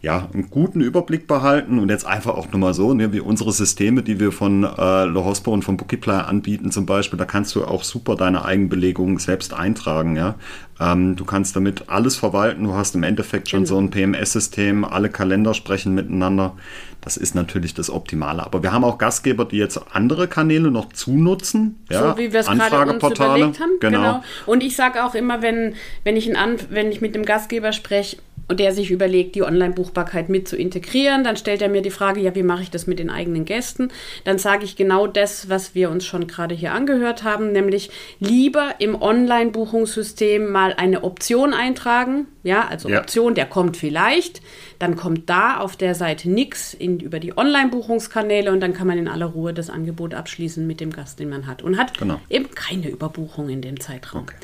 ja, 0.00 0.28
einen 0.32 0.48
guten 0.48 0.80
Überblick 0.80 1.26
behalten 1.26 1.78
und 1.80 1.88
jetzt 1.88 2.06
einfach 2.06 2.34
auch 2.34 2.50
nur 2.52 2.60
mal 2.60 2.74
so, 2.74 2.94
ne, 2.94 3.12
wie 3.12 3.20
unsere 3.20 3.52
Systeme, 3.52 4.02
die 4.02 4.20
wir 4.20 4.30
von 4.30 4.62
äh, 4.62 5.04
Lohospo 5.04 5.52
und 5.52 5.64
von 5.64 5.76
Bookieplayer 5.76 6.28
anbieten 6.28 6.70
zum 6.70 6.86
Beispiel, 6.86 7.18
da 7.18 7.24
kannst 7.24 7.54
du 7.56 7.64
auch 7.64 7.82
super 7.82 8.14
deine 8.14 8.44
Eigenbelegung 8.44 9.18
selbst 9.18 9.52
eintragen, 9.54 10.16
ja. 10.16 10.36
Ähm, 10.80 11.16
du 11.16 11.24
kannst 11.24 11.56
damit 11.56 11.88
alles 11.88 12.14
verwalten, 12.14 12.62
du 12.62 12.74
hast 12.74 12.94
im 12.94 13.02
Endeffekt 13.02 13.48
schon 13.48 13.64
genau. 13.64 13.74
so 13.74 13.80
ein 13.80 13.90
PMS-System, 13.90 14.84
alle 14.84 15.10
Kalender 15.10 15.52
sprechen 15.54 15.94
miteinander. 15.94 16.54
Das 17.00 17.16
ist 17.16 17.34
natürlich 17.34 17.74
das 17.74 17.90
Optimale. 17.90 18.44
Aber 18.44 18.62
wir 18.62 18.72
haben 18.72 18.84
auch 18.84 18.98
Gastgeber, 18.98 19.44
die 19.44 19.56
jetzt 19.56 19.80
andere 19.92 20.28
Kanäle 20.28 20.70
noch 20.70 20.92
zunutzen. 20.92 21.84
Ja, 21.90 22.10
so 22.10 22.18
wie 22.18 22.32
wir 22.32 22.40
es 22.40 22.46
gerade 22.46 22.92
uns 22.92 23.02
überlegt 23.02 23.60
haben. 23.60 23.70
Genau. 23.80 23.98
genau. 23.98 24.24
Und 24.46 24.62
ich 24.62 24.76
sage 24.76 25.04
auch 25.04 25.14
immer, 25.14 25.42
wenn, 25.42 25.74
wenn, 26.04 26.16
ich 26.16 26.36
ein, 26.36 26.56
wenn 26.70 26.92
ich 26.92 27.00
mit 27.00 27.14
dem 27.14 27.24
Gastgeber 27.24 27.72
spreche, 27.72 28.18
und 28.48 28.60
der 28.60 28.72
sich 28.72 28.90
überlegt, 28.90 29.34
die 29.34 29.42
Online-Buchbarkeit 29.42 30.30
mit 30.30 30.48
zu 30.48 30.56
integrieren. 30.56 31.22
Dann 31.22 31.36
stellt 31.36 31.60
er 31.60 31.68
mir 31.68 31.82
die 31.82 31.90
Frage, 31.90 32.20
ja, 32.20 32.34
wie 32.34 32.42
mache 32.42 32.62
ich 32.62 32.70
das 32.70 32.86
mit 32.86 32.98
den 32.98 33.10
eigenen 33.10 33.44
Gästen? 33.44 33.90
Dann 34.24 34.38
sage 34.38 34.64
ich 34.64 34.74
genau 34.74 35.06
das, 35.06 35.50
was 35.50 35.74
wir 35.74 35.90
uns 35.90 36.06
schon 36.06 36.26
gerade 36.26 36.54
hier 36.54 36.72
angehört 36.72 37.24
haben, 37.24 37.52
nämlich 37.52 37.90
lieber 38.20 38.76
im 38.78 39.00
Online-Buchungssystem 39.00 40.50
mal 40.50 40.72
eine 40.74 41.04
Option 41.04 41.52
eintragen. 41.52 42.26
Ja, 42.42 42.66
also 42.66 42.88
ja. 42.88 43.00
Option, 43.00 43.34
der 43.34 43.44
kommt 43.44 43.76
vielleicht. 43.76 44.40
Dann 44.78 44.96
kommt 44.96 45.28
da 45.28 45.58
auf 45.58 45.76
der 45.76 45.94
Seite 45.94 46.30
nichts 46.30 46.74
über 46.74 47.18
die 47.18 47.36
Online-Buchungskanäle 47.36 48.50
und 48.50 48.60
dann 48.60 48.72
kann 48.72 48.86
man 48.86 48.96
in 48.96 49.08
aller 49.08 49.26
Ruhe 49.26 49.52
das 49.52 49.68
Angebot 49.68 50.14
abschließen 50.14 50.66
mit 50.66 50.80
dem 50.80 50.90
Gast, 50.90 51.18
den 51.18 51.28
man 51.28 51.46
hat. 51.46 51.62
Und 51.62 51.76
hat 51.76 51.98
genau. 51.98 52.20
eben 52.30 52.50
keine 52.54 52.88
Überbuchung 52.88 53.50
in 53.50 53.60
dem 53.60 53.78
Zeitraum. 53.80 54.22
Okay. 54.22 54.36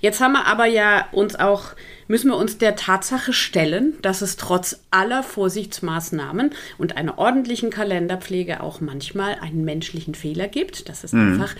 Jetzt 0.00 0.20
haben 0.20 0.32
wir 0.32 0.46
aber 0.46 0.66
ja 0.66 1.06
uns 1.12 1.36
auch 1.36 1.74
müssen 2.08 2.28
wir 2.28 2.36
uns 2.36 2.58
der 2.58 2.76
Tatsache 2.76 3.32
stellen, 3.32 3.94
dass 4.02 4.22
es 4.22 4.36
trotz 4.36 4.80
aller 4.90 5.22
Vorsichtsmaßnahmen 5.22 6.50
und 6.78 6.96
einer 6.96 7.18
ordentlichen 7.18 7.70
Kalenderpflege 7.70 8.62
auch 8.62 8.80
manchmal 8.80 9.36
einen 9.40 9.64
menschlichen 9.64 10.14
Fehler 10.14 10.48
gibt. 10.48 10.88
Das 10.88 11.04
ist 11.04 11.14
mhm. 11.14 11.32
einfach 11.32 11.54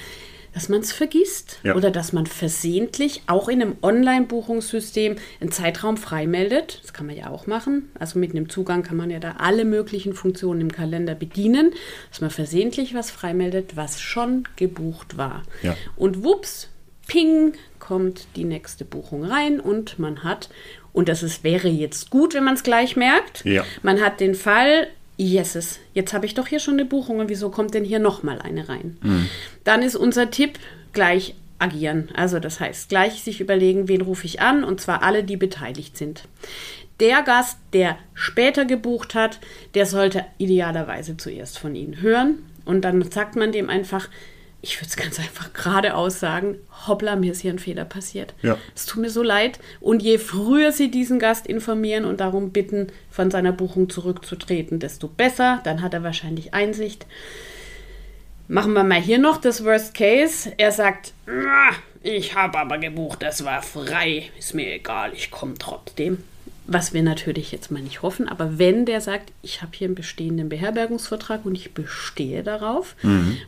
dass 0.54 0.68
man 0.68 0.80
es 0.80 0.92
vergisst 0.92 1.58
ja. 1.64 1.74
oder 1.74 1.90
dass 1.90 2.12
man 2.12 2.26
versehentlich 2.26 3.22
auch 3.26 3.48
in 3.48 3.60
einem 3.60 3.76
Online-Buchungssystem 3.82 5.16
einen 5.40 5.50
Zeitraum 5.50 5.96
freimeldet. 5.96 6.78
Das 6.82 6.92
kann 6.92 7.06
man 7.06 7.16
ja 7.16 7.28
auch 7.28 7.46
machen. 7.46 7.90
Also 7.98 8.18
mit 8.18 8.30
einem 8.30 8.48
Zugang 8.48 8.82
kann 8.82 8.96
man 8.96 9.10
ja 9.10 9.18
da 9.18 9.34
alle 9.38 9.64
möglichen 9.64 10.14
Funktionen 10.14 10.60
im 10.60 10.72
Kalender 10.72 11.14
bedienen, 11.14 11.72
dass 12.10 12.20
man 12.20 12.30
versehentlich 12.30 12.94
was 12.94 13.10
freimeldet, 13.10 13.76
was 13.76 14.00
schon 14.00 14.44
gebucht 14.56 15.16
war. 15.18 15.42
Ja. 15.62 15.76
Und 15.96 16.22
wups, 16.22 16.68
ping, 17.06 17.54
kommt 17.78 18.26
die 18.36 18.44
nächste 18.44 18.84
Buchung 18.84 19.24
rein 19.24 19.60
und 19.60 19.98
man 19.98 20.24
hat, 20.24 20.48
und 20.92 21.08
das 21.08 21.22
ist, 21.22 21.44
wäre 21.44 21.68
jetzt 21.68 22.10
gut, 22.10 22.34
wenn 22.34 22.44
man 22.44 22.54
es 22.54 22.62
gleich 22.62 22.96
merkt, 22.96 23.44
ja. 23.44 23.64
man 23.82 24.00
hat 24.00 24.20
den 24.20 24.34
Fall, 24.34 24.88
yeses, 25.18 25.80
jetzt 25.92 26.12
habe 26.12 26.26
ich 26.26 26.34
doch 26.34 26.46
hier 26.46 26.60
schon 26.60 26.74
eine 26.74 26.84
Buchung 26.84 27.18
und 27.18 27.28
wieso 27.28 27.50
kommt 27.50 27.74
denn 27.74 27.84
hier 27.84 27.98
nochmal 27.98 28.40
eine 28.40 28.68
rein? 28.68 28.96
Dann 29.64 29.82
ist 29.82 29.96
unser 29.96 30.30
Tipp 30.30 30.58
gleich 30.92 31.34
agieren. 31.58 32.08
Also 32.14 32.40
das 32.40 32.60
heißt, 32.60 32.88
gleich 32.88 33.22
sich 33.22 33.40
überlegen, 33.40 33.88
wen 33.88 34.00
rufe 34.00 34.26
ich 34.26 34.40
an 34.40 34.64
und 34.64 34.80
zwar 34.80 35.02
alle, 35.02 35.24
die 35.24 35.36
beteiligt 35.36 35.96
sind. 35.96 36.24
Der 37.00 37.22
Gast, 37.22 37.58
der 37.72 37.98
später 38.14 38.64
gebucht 38.64 39.14
hat, 39.14 39.40
der 39.74 39.86
sollte 39.86 40.24
idealerweise 40.38 41.16
zuerst 41.16 41.58
von 41.58 41.74
Ihnen 41.74 42.00
hören 42.00 42.38
und 42.64 42.82
dann 42.82 43.10
sagt 43.10 43.36
man 43.36 43.52
dem 43.52 43.68
einfach, 43.68 44.08
ich 44.64 44.78
würde 44.78 44.88
es 44.88 44.96
ganz 44.96 45.20
einfach 45.20 45.52
geradeaus 45.52 46.20
sagen, 46.20 46.56
hoppla, 46.86 47.16
mir 47.16 47.32
ist 47.32 47.42
hier 47.42 47.52
ein 47.52 47.58
Fehler 47.58 47.84
passiert. 47.84 48.32
Ja. 48.40 48.56
Es 48.74 48.86
tut 48.86 49.02
mir 49.02 49.10
so 49.10 49.22
leid. 49.22 49.60
Und 49.78 50.02
je 50.02 50.16
früher 50.16 50.72
Sie 50.72 50.90
diesen 50.90 51.18
Gast 51.18 51.46
informieren 51.46 52.06
und 52.06 52.20
darum 52.20 52.50
bitten, 52.50 52.86
von 53.10 53.30
seiner 53.30 53.52
Buchung 53.52 53.90
zurückzutreten, 53.90 54.78
desto 54.78 55.06
besser. 55.06 55.60
Dann 55.64 55.82
hat 55.82 55.92
er 55.92 56.02
wahrscheinlich 56.02 56.54
Einsicht. 56.54 57.04
Machen 58.48 58.72
wir 58.72 58.84
mal 58.84 59.00
hier 59.00 59.18
noch 59.18 59.38
das 59.38 59.64
Worst 59.64 59.92
Case. 59.92 60.52
Er 60.56 60.72
sagt, 60.72 61.12
"Ah, 61.26 61.74
ich 62.02 62.34
habe 62.34 62.58
aber 62.58 62.78
gebucht, 62.78 63.22
das 63.22 63.44
war 63.44 63.60
frei. 63.60 64.30
Ist 64.38 64.54
mir 64.54 64.72
egal, 64.72 65.12
ich 65.14 65.30
komme 65.30 65.54
trotzdem. 65.58 66.24
Was 66.66 66.94
wir 66.94 67.02
natürlich 67.02 67.52
jetzt 67.52 67.70
mal 67.70 67.82
nicht 67.82 68.00
hoffen, 68.00 68.26
aber 68.28 68.58
wenn 68.58 68.86
der 68.86 69.00
sagt, 69.02 69.32
ich 69.42 69.60
habe 69.60 69.72
hier 69.74 69.86
einen 69.86 69.94
bestehenden 69.94 70.48
Beherbergungsvertrag 70.48 71.44
und 71.44 71.54
ich 71.54 71.72
bestehe 71.74 72.42
darauf, 72.42 72.96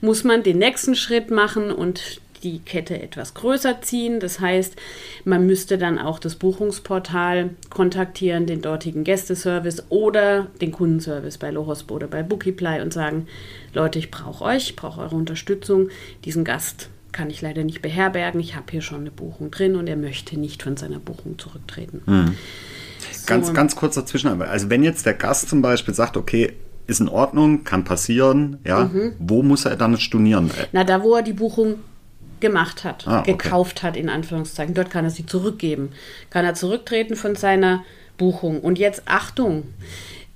muss 0.03 0.23
man 0.23 0.43
den 0.43 0.59
nächsten 0.59 0.95
Schritt 0.95 1.31
machen 1.31 1.71
und 1.71 2.21
die 2.43 2.59
Kette 2.59 3.01
etwas 3.01 3.33
größer 3.35 3.81
ziehen. 3.81 4.21
Das 4.21 4.41
heißt, 4.41 4.77
man 5.25 5.47
müsste 5.47 5.79
dann 5.79 5.99
auch 5.99 6.19
das 6.19 6.35
Buchungsportal 6.37 7.51
kontaktieren, 7.71 8.47
den 8.47 8.61
dortigen 8.61 9.05
Gästeservice 9.05 9.85
oder 9.89 10.49
den 10.61 10.71
Kundenservice 10.73 11.39
bei 11.39 11.51
Lohospo 11.51 11.95
oder 11.95 12.09
bei 12.09 12.23
Bookiply 12.23 12.83
und 12.83 12.93
sagen, 12.93 13.27
Leute, 13.73 13.99
ich 13.99 14.11
brauche 14.11 14.45
euch, 14.45 14.71
ich 14.71 14.77
brauche 14.77 15.01
eure 15.01 15.17
Unterstützung. 15.17 15.89
Diesen 16.25 16.45
Gast 16.45 16.91
kann 17.13 17.31
ich 17.31 17.41
leider 17.41 17.65
nicht 17.65 17.81
beherbergen. 17.81 18.41
Ich 18.41 18.55
habe 18.55 18.71
hier 18.71 18.83
schon 18.83 19.01
eine 19.01 19.11
Buchung 19.11 19.51
drin 19.51 19.75
und 19.75 19.87
er 19.87 19.97
möchte 19.97 20.39
nicht 20.39 20.63
von 20.63 20.77
seiner 20.77 20.99
Buchung 20.99 21.39
zurücktreten. 21.39 22.03
Ganz, 23.27 23.53
ganz 23.53 23.77
kurz 23.77 23.95
dazwischen. 23.95 24.41
Also 24.43 24.71
wenn 24.71 24.83
jetzt 24.83 25.07
der 25.07 25.15
Gast 25.15 25.49
zum 25.49 25.63
Beispiel 25.63 25.95
sagt, 25.95 26.17
okay, 26.17 26.53
ist 26.87 27.01
in 27.01 27.09
Ordnung, 27.09 27.65
kann 27.65 27.85
passieren, 27.85 28.59
ja, 28.65 28.85
Mhm. 28.85 29.15
wo 29.19 29.43
muss 29.43 29.65
er 29.65 29.77
dann 29.77 29.99
stornieren? 29.99 30.51
Na, 30.73 30.85
da 30.85 31.03
wo 31.03 31.15
er 31.17 31.23
die 31.23 31.33
Buchung 31.33 31.77
gemacht 32.41 32.85
hat, 32.85 33.07
Ah, 33.09 33.21
okay. 33.21 33.33
gekauft 33.33 33.83
hat, 33.83 33.97
in 33.97 34.09
Anführungszeichen, 34.09 34.75
dort 34.75 34.91
kann 34.91 35.05
er 35.05 35.11
sie 35.11 35.27
zurückgeben. 35.27 35.91
Kann 36.31 36.45
er 36.45 36.55
zurücktreten 36.55 37.17
von 37.17 37.35
seiner 37.35 37.83
Buchung. 38.19 38.61
Und 38.61 38.79
jetzt 38.79 39.03
Achtung, 39.07 39.65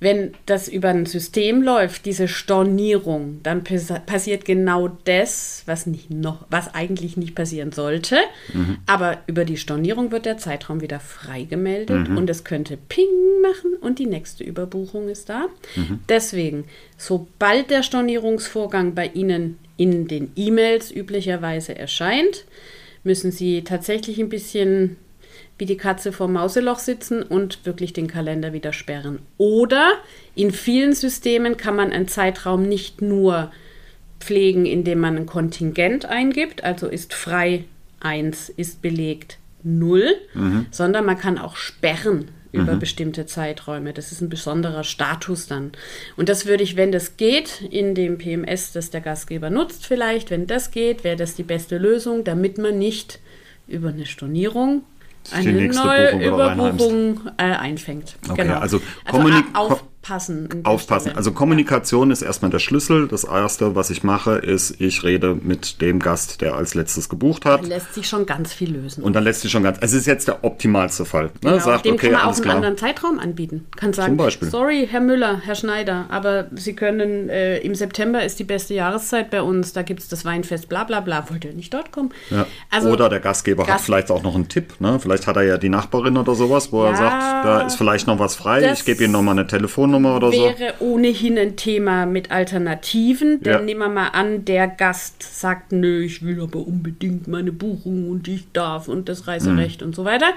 wenn 0.01 0.33
das 0.47 0.67
über 0.67 0.89
ein 0.89 1.05
System 1.05 1.61
läuft, 1.61 2.05
diese 2.07 2.27
Stornierung, 2.27 3.39
dann 3.43 3.63
passiert 3.63 4.45
genau 4.45 4.89
das, 5.05 5.61
was, 5.67 5.85
nicht 5.85 6.09
noch, 6.09 6.45
was 6.49 6.73
eigentlich 6.73 7.17
nicht 7.17 7.35
passieren 7.35 7.71
sollte. 7.71 8.17
Mhm. 8.51 8.79
Aber 8.87 9.19
über 9.27 9.45
die 9.45 9.57
Stornierung 9.57 10.11
wird 10.11 10.25
der 10.25 10.39
Zeitraum 10.39 10.81
wieder 10.81 10.99
freigemeldet 10.99 12.09
Mhm. 12.09 12.17
und 12.17 12.29
es 12.31 12.43
könnte 12.43 12.77
Ping 12.77 13.05
machen 13.43 13.75
und 13.79 13.99
die 13.99 14.07
nächste 14.07 14.43
Überbuchung 14.43 15.07
ist 15.07 15.29
da. 15.29 15.45
Mhm. 15.75 15.99
Deswegen, 16.09 16.63
sobald 16.97 17.69
der 17.69 17.83
Stornierungsvorgang 17.83 18.95
bei 18.95 19.05
Ihnen 19.13 19.59
in 19.77 20.07
den 20.07 20.31
E-Mails 20.35 20.89
üblicherweise 20.91 21.77
erscheint, 21.77 22.45
müssen 23.03 23.31
Sie 23.31 23.63
tatsächlich 23.63 24.19
ein 24.19 24.29
bisschen 24.29 24.97
wie 25.61 25.65
die 25.67 25.77
Katze 25.77 26.11
vor 26.11 26.27
Mauseloch 26.27 26.79
sitzen 26.79 27.21
und 27.21 27.67
wirklich 27.67 27.93
den 27.93 28.07
Kalender 28.07 28.51
wieder 28.51 28.73
sperren. 28.73 29.19
Oder 29.37 29.91
in 30.33 30.49
vielen 30.49 30.93
Systemen 30.93 31.55
kann 31.55 31.75
man 31.75 31.91
einen 31.91 32.07
Zeitraum 32.07 32.63
nicht 32.63 33.03
nur 33.03 33.51
pflegen, 34.19 34.65
indem 34.65 34.99
man 34.99 35.17
ein 35.17 35.25
Kontingent 35.27 36.05
eingibt, 36.05 36.63
also 36.63 36.87
ist 36.87 37.13
frei 37.13 37.65
1, 37.99 38.49
ist 38.49 38.81
belegt 38.81 39.37
0, 39.61 40.15
sondern 40.71 41.05
man 41.05 41.19
kann 41.19 41.37
auch 41.37 41.55
sperren 41.55 42.31
über 42.51 42.75
bestimmte 42.75 43.27
Zeiträume. 43.27 43.93
Das 43.93 44.11
ist 44.11 44.19
ein 44.19 44.29
besonderer 44.29 44.83
Status 44.83 45.45
dann. 45.45 45.73
Und 46.17 46.27
das 46.27 46.47
würde 46.47 46.63
ich, 46.63 46.75
wenn 46.75 46.91
das 46.91 47.17
geht, 47.17 47.61
in 47.69 47.93
dem 47.93 48.17
PMS, 48.17 48.71
das 48.71 48.89
der 48.89 49.01
Gastgeber 49.01 49.51
nutzt 49.51 49.85
vielleicht, 49.85 50.31
wenn 50.31 50.47
das 50.47 50.71
geht, 50.71 51.03
wäre 51.03 51.17
das 51.17 51.35
die 51.35 51.43
beste 51.43 51.77
Lösung, 51.77 52.23
damit 52.23 52.57
man 52.57 52.79
nicht 52.79 53.19
über 53.67 53.89
eine 53.89 54.07
Stornierung 54.07 54.81
eine 55.31 55.67
neue 55.67 56.11
Buchung. 56.11 56.21
Überbuchung 56.21 57.21
äh, 57.37 57.43
einfängt. 57.43 58.15
Okay, 58.29 58.43
genau. 58.43 58.59
also 58.59 58.81
also 59.05 59.19
kommunik- 59.19 59.45
a- 59.53 59.79
aufpassen. 60.03 60.49
Aufpassen. 60.63 61.01
Stelle. 61.01 61.17
Also 61.17 61.31
Kommunikation 61.31 62.11
ist 62.11 62.21
erstmal 62.21 62.49
der 62.51 62.59
Schlüssel. 62.59 63.07
Das 63.07 63.23
erste, 63.23 63.75
was 63.75 63.89
ich 63.89 64.03
mache, 64.03 64.35
ist, 64.35 64.79
ich 64.81 65.03
rede 65.03 65.35
mit 65.35 65.81
dem 65.81 65.99
Gast, 65.99 66.41
der 66.41 66.55
als 66.55 66.73
letztes 66.73 67.07
gebucht 67.09 67.45
hat. 67.45 67.65
lässt 67.67 67.93
sich 67.93 68.07
schon 68.07 68.25
ganz 68.25 68.53
viel 68.53 68.71
lösen. 68.73 69.03
Und 69.03 69.13
dann 69.15 69.23
lässt 69.23 69.41
sich 69.41 69.51
schon 69.51 69.63
ganz. 69.63 69.77
Es 69.81 69.93
ist 69.93 70.07
jetzt 70.07 70.27
der 70.27 70.43
optimalste 70.43 71.05
Fall. 71.05 71.25
Ne? 71.25 71.31
Genau, 71.51 71.59
Sagt, 71.59 71.85
dem 71.85 71.93
okay, 71.93 72.09
kann 72.09 72.19
man 72.19 72.21
auch 72.29 72.33
einen 72.33 72.41
klar. 72.41 72.55
anderen 72.55 72.77
Zeitraum 72.77 73.19
anbieten. 73.19 73.67
Kann 73.75 73.93
sagen, 73.93 74.09
Zum 74.11 74.17
Beispiel. 74.17 74.49
sorry, 74.49 74.87
Herr 74.89 75.01
Müller, 75.01 75.39
Herr 75.43 75.55
Schneider, 75.55 76.05
aber 76.09 76.47
Sie 76.55 76.73
können, 76.73 77.29
äh, 77.29 77.59
im 77.59 77.75
September 77.75 78.23
ist 78.23 78.39
die 78.39 78.43
beste 78.43 78.73
Jahreszeit 78.73 79.29
bei 79.29 79.41
uns, 79.41 79.73
da 79.73 79.83
gibt 79.83 79.99
es 80.01 80.07
das 80.07 80.25
Weinfest, 80.25 80.67
bla 80.67 80.83
bla 80.83 81.01
bla, 81.01 81.29
wollt 81.29 81.45
ihr 81.45 81.53
nicht 81.53 81.73
dort 81.73 81.91
kommen? 81.91 82.09
Ja. 82.29 82.45
Also, 82.69 82.89
oder 82.89 83.09
der 83.09 83.19
Gastgeber 83.19 83.63
hat 83.63 83.69
Gast- 83.69 83.85
vielleicht 83.85 84.09
auch 84.11 84.23
noch 84.23 84.35
einen 84.35 84.47
Tipp. 84.47 84.73
Ne? 84.79 84.99
Vielleicht 84.99 85.27
hat 85.27 85.35
er 85.35 85.43
ja 85.43 85.57
die 85.57 85.69
Nachbarin 85.69 86.17
oder 86.17 86.33
sowas, 86.35 86.71
wo 86.71 86.83
er 86.83 86.91
Ja, 86.91 86.95
sagt, 86.97 87.45
da 87.45 87.61
ist 87.61 87.75
vielleicht 87.75 88.07
noch 88.07 88.19
was 88.19 88.35
frei. 88.35 88.71
Ich 88.73 88.85
gebe 88.85 89.03
Ihnen 89.03 89.13
noch 89.13 89.21
mal 89.21 89.31
eine 89.31 89.45
Telefonnummer 89.91 90.15
oder 90.17 90.31
so. 90.31 90.43
wäre 90.59 90.73
ohnehin 90.79 91.37
ein 91.37 91.55
Thema 91.55 92.05
mit 92.05 92.31
Alternativen, 92.31 93.41
denn 93.41 93.53
Ja. 93.53 93.61
nehmen 93.61 93.79
wir 93.81 93.89
mal 93.89 94.07
an, 94.09 94.45
der 94.45 94.67
Gast 94.67 95.21
sagt, 95.23 95.71
nö, 95.71 96.01
ich 96.03 96.23
will 96.25 96.41
aber 96.41 96.59
unbedingt 96.65 97.27
meine 97.27 97.51
Buchung 97.51 98.09
und 98.09 98.27
ich 98.27 98.51
darf 98.53 98.87
und 98.87 99.09
das 99.09 99.27
Reiserecht 99.27 99.83
und 99.83 99.95
so 99.95 100.05
weiter. 100.05 100.31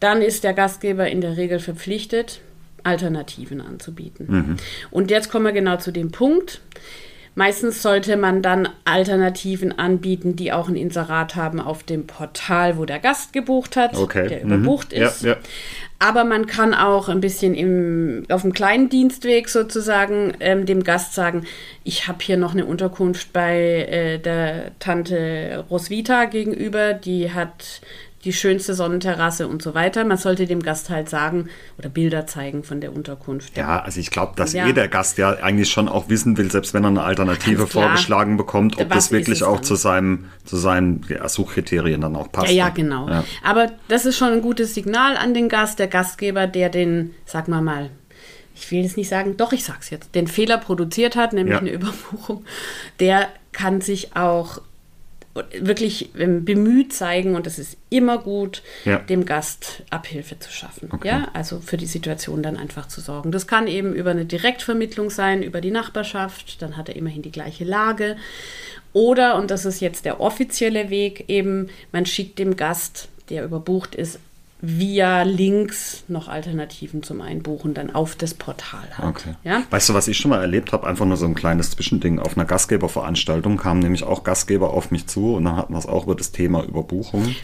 Dann 0.00 0.22
ist 0.22 0.44
der 0.44 0.54
Gastgeber 0.54 1.08
in 1.08 1.20
der 1.20 1.36
Regel 1.36 1.58
verpflichtet, 1.58 2.40
Alternativen 2.84 3.60
anzubieten. 3.60 4.56
Und 4.90 5.10
jetzt 5.10 5.30
kommen 5.30 5.44
wir 5.44 5.52
genau 5.52 5.76
zu 5.76 5.90
dem 5.92 6.10
Punkt. 6.10 6.60
Meistens 7.36 7.80
sollte 7.80 8.16
man 8.16 8.42
dann 8.42 8.68
Alternativen 8.84 9.78
anbieten, 9.78 10.36
die 10.36 10.52
auch 10.52 10.68
ein 10.68 10.74
Inserat 10.76 11.36
haben 11.36 11.60
auf 11.60 11.82
dem 11.84 12.06
Portal, 12.06 12.76
wo 12.76 12.84
der 12.84 12.98
Gast 12.98 13.32
gebucht 13.32 13.76
hat, 13.76 13.96
Okay. 13.96 14.28
der 14.28 14.44
Mhm. 14.44 14.52
überbucht 14.52 14.92
Ja, 14.92 15.06
ist. 15.06 15.22
ja. 15.22 15.36
Aber 16.00 16.24
man 16.24 16.46
kann 16.46 16.74
auch 16.74 17.08
ein 17.08 17.20
bisschen 17.20 17.54
im, 17.54 18.24
auf 18.30 18.42
dem 18.42 18.52
kleinen 18.52 18.88
Dienstweg 18.88 19.48
sozusagen 19.48 20.32
ähm, 20.40 20.64
dem 20.66 20.82
Gast 20.82 21.14
sagen, 21.14 21.44
ich 21.84 22.08
habe 22.08 22.18
hier 22.22 22.36
noch 22.38 22.52
eine 22.52 22.64
Unterkunft 22.66 23.32
bei 23.32 23.56
äh, 23.88 24.18
der 24.18 24.72
Tante 24.78 25.64
Roswitha 25.70 26.24
gegenüber, 26.24 26.94
die 26.94 27.32
hat 27.32 27.80
die 28.24 28.34
schönste 28.34 28.74
Sonnenterrasse 28.74 29.48
und 29.48 29.62
so 29.62 29.74
weiter. 29.74 30.04
Man 30.04 30.18
sollte 30.18 30.46
dem 30.46 30.62
Gast 30.62 30.90
halt 30.90 31.08
sagen 31.08 31.48
oder 31.78 31.88
Bilder 31.88 32.26
zeigen 32.26 32.64
von 32.64 32.80
der 32.82 32.94
Unterkunft. 32.94 33.56
Ja, 33.56 33.80
also 33.80 33.98
ich 33.98 34.10
glaube, 34.10 34.32
dass 34.36 34.52
Ja. 34.52 34.66
jeder 34.66 34.88
Gast 34.88 35.16
ja 35.16 35.30
eigentlich 35.42 35.70
schon 35.70 35.88
auch 35.88 36.10
wissen 36.10 36.36
will, 36.36 36.50
selbst 36.50 36.74
wenn 36.74 36.84
er 36.84 36.88
eine 36.88 37.02
Alternative 37.02 37.66
klar. 37.66 37.84
vorgeschlagen 37.84 38.36
bekommt, 38.36 38.78
ob 38.78 38.90
Was 38.90 38.96
das 39.06 39.12
wirklich 39.12 39.38
es 39.38 39.42
auch 39.42 39.56
dann? 39.56 39.64
zu 39.64 39.74
seinem 39.74 40.26
zu 40.44 40.56
seinen 40.56 41.06
ja, 41.08 41.26
Suchkriterien 41.28 42.00
dann 42.02 42.14
auch 42.14 42.30
passt. 42.30 42.48
Ja, 42.48 42.54
ja, 42.54 42.66
ne? 42.66 42.72
genau. 42.74 43.08
Ja. 43.08 43.24
Aber 43.42 43.72
das 43.88 44.04
ist 44.04 44.18
schon 44.18 44.32
ein 44.32 44.42
gutes 44.42 44.74
Signal 44.74 45.16
an 45.16 45.32
den 45.32 45.48
Gast, 45.48 45.78
der 45.78 45.88
Gastgeber, 45.88 46.46
der 46.46 46.68
den, 46.68 47.14
sag 47.24 47.48
mal 47.48 47.62
mal, 47.62 47.88
ich 48.54 48.70
will 48.70 48.82
jetzt 48.82 48.98
nicht 48.98 49.08
sagen, 49.08 49.38
doch, 49.38 49.52
ich 49.52 49.64
sag's 49.64 49.88
jetzt, 49.88 50.14
den 50.14 50.26
Fehler 50.26 50.58
produziert 50.58 51.16
hat, 51.16 51.32
nämlich 51.32 51.56
eine 51.56 51.70
Überbuchung, 51.72 52.44
der 52.98 53.28
kann 53.52 53.80
sich 53.80 54.14
auch 54.14 54.60
wirklich 55.34 56.10
ähm, 56.18 56.44
bemüht 56.44 56.92
zeigen 56.92 57.36
und 57.36 57.46
es 57.46 57.58
ist 57.58 57.76
immer 57.88 58.18
gut, 58.18 58.62
Ja. 58.84 58.98
dem 58.98 59.24
Gast 59.24 59.82
Abhilfe 59.90 60.38
zu 60.38 60.50
schaffen. 60.50 60.88
Okay. 60.92 61.06
Ja, 61.08 61.28
also 61.34 61.60
für 61.60 61.76
die 61.76 61.86
Situation 61.86 62.42
dann 62.42 62.56
einfach 62.56 62.88
zu 62.88 63.00
sorgen. 63.00 63.30
Das 63.30 63.46
kann 63.46 63.66
eben 63.68 63.94
über 63.94 64.10
eine 64.10 64.24
Direktvermittlung 64.24 65.08
sein, 65.10 65.42
über 65.42 65.60
die 65.60 65.70
Nachbarschaft, 65.70 66.60
dann 66.62 66.76
hat 66.76 66.88
er 66.88 66.96
immerhin 66.96 67.22
die 67.22 67.30
gleiche 67.32 67.64
Lage. 67.64 68.16
Oder, 68.92 69.36
und 69.36 69.52
das 69.52 69.64
ist 69.64 69.80
jetzt 69.80 70.04
der 70.04 70.20
offizielle 70.20 70.90
Weg, 70.90 71.24
eben, 71.28 71.68
man 71.92 72.06
schickt 72.06 72.38
dem 72.40 72.56
Gast, 72.56 73.08
der 73.28 73.44
überbucht 73.44 73.94
ist, 73.94 74.18
via 74.62 75.22
Links 75.22 76.04
noch 76.08 76.28
Alternativen 76.28 77.02
zum 77.02 77.20
Einbuchen 77.20 77.74
dann 77.74 77.94
auf 77.94 78.14
das 78.14 78.34
Portal 78.34 78.88
hat. 78.92 79.06
Okay. 79.06 79.34
Ja? 79.44 79.62
Weißt 79.70 79.88
du, 79.88 79.94
was 79.94 80.08
ich 80.08 80.18
schon 80.18 80.30
mal 80.30 80.40
erlebt 80.40 80.72
habe? 80.72 80.86
Einfach 80.86 81.06
nur 81.06 81.16
so 81.16 81.26
ein 81.26 81.34
kleines 81.34 81.70
Zwischending. 81.70 82.18
Auf 82.18 82.36
einer 82.36 82.44
Gastgeberveranstaltung 82.46 83.56
kamen 83.56 83.80
nämlich 83.80 84.04
auch 84.04 84.24
Gastgeber 84.24 84.70
auf 84.70 84.90
mich 84.90 85.06
zu 85.06 85.34
und 85.36 85.44
dann 85.44 85.56
hatten 85.56 85.72
wir 85.72 85.78
es 85.78 85.86
auch 85.86 86.04
über 86.04 86.14
das 86.14 86.32
Thema 86.32 86.62
Überbuchung. 86.64 87.34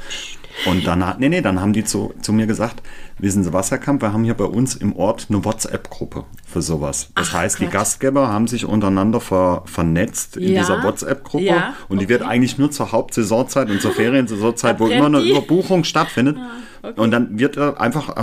Und 0.64 0.87
dann, 0.87 1.06
hat- 1.06 1.20
nee, 1.20 1.28
nee, 1.28 1.42
dann 1.42 1.61
haben 1.61 1.75
die 1.75 1.85
zu, 1.85 2.14
zu 2.23 2.32
mir 2.32 2.46
gesagt, 2.46 2.82
wissen 3.18 3.44
Sie 3.44 3.52
was, 3.52 3.70
Herr 3.70 3.76
Kamp, 3.76 4.00
wir 4.00 4.14
haben 4.14 4.25
hier 4.25 4.32
bei 4.32 4.46
uns 4.46 4.75
im 4.75 4.96
Ort 4.96 5.26
eine 5.28 5.44
WhatsApp-Gruppe 5.44 6.25
für 6.46 6.62
sowas. 6.62 7.11
Das 7.14 7.28
Ach 7.28 7.35
heißt, 7.35 7.58
die 7.58 7.64
Gott. 7.64 7.75
Gastgeber 7.75 8.28
haben 8.28 8.46
sich 8.46 8.64
untereinander 8.64 9.20
ver, 9.20 9.64
vernetzt 9.66 10.38
in 10.38 10.54
Ja, 10.54 10.61
dieser 10.62 10.82
WhatsApp-Gruppe 10.82 11.44
ja, 11.44 11.75
und 11.90 12.00
die 12.00 12.08
wird 12.08 12.23
okay. 12.23 12.30
eigentlich 12.30 12.56
nur 12.56 12.70
zur 12.70 12.90
Hauptsaisonzeit 12.92 13.68
und 13.68 13.82
zur 13.82 13.92
Feriensaisonzeit, 13.92 14.80
wo 14.80 14.87
immer 14.87 15.06
eine 15.06 15.20
die. 15.23 15.30
Überbuchung 15.32 15.85
stattfindet, 15.85 16.38
Okay. 16.86 17.00
Und 17.00 17.10
dann 17.10 17.36
wird 17.36 17.56
er 17.56 17.80
einfach, 17.80 18.14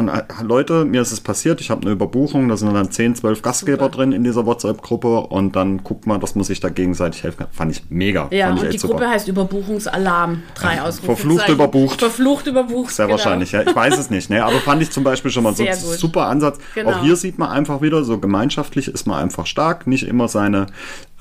Leute, 0.41 0.85
mir 0.85 1.01
ist 1.01 1.11
es 1.11 1.19
passiert, 1.19 1.59
ich 1.59 1.69
habe 1.69 1.81
eine 1.81 1.91
Überbuchung, 1.91 2.47
da 2.47 2.55
sind 2.55 2.73
dann 2.73 2.89
10, 2.89 3.15
12 3.15 3.41
Gastgeber 3.41 3.85
super. 3.85 3.97
drin 3.97 4.11
in 4.13 4.23
dieser 4.23 4.45
WhatsApp-Gruppe 4.45 5.19
und 5.27 5.57
dann 5.57 5.83
guckt 5.83 6.07
man, 6.07 6.21
dass 6.21 6.35
man 6.35 6.45
sich 6.45 6.61
da 6.61 6.69
gegenseitig 6.69 7.23
helfen 7.23 7.39
kann. 7.39 7.47
Fand 7.51 7.71
ich 7.73 7.83
mega. 7.89 8.29
Ja, 8.31 8.51
und 8.51 8.71
die 8.71 8.77
Gruppe 8.77 9.09
heißt 9.09 9.27
Überbuchungsalarm. 9.27 10.43
Drei 10.55 10.77
ja, 10.77 10.89
Verflucht 10.89 11.49
überbucht. 11.49 11.99
Verflucht 11.99 12.47
überbucht. 12.47 12.95
Sehr 12.95 13.07
genau. 13.07 13.17
wahrscheinlich, 13.17 13.51
ja. 13.51 13.63
Ich 13.63 13.75
weiß 13.75 13.97
es 13.97 14.09
nicht, 14.09 14.29
ne? 14.29 14.45
aber 14.45 14.59
fand 14.59 14.81
ich 14.81 14.91
zum 14.91 15.03
Beispiel 15.03 15.29
schon 15.29 15.43
mal 15.43 15.53
so 15.53 15.65
ein 15.65 15.75
super 15.75 16.27
Ansatz. 16.27 16.57
Genau. 16.73 16.91
Auch 16.91 17.01
hier 17.01 17.17
sieht 17.17 17.37
man 17.37 17.49
einfach 17.49 17.81
wieder, 17.81 18.05
so 18.05 18.17
gemeinschaftlich 18.17 18.87
ist 18.87 19.05
man 19.07 19.21
einfach 19.21 19.45
stark, 19.45 19.87
nicht 19.87 20.07
immer 20.07 20.29
seine 20.29 20.67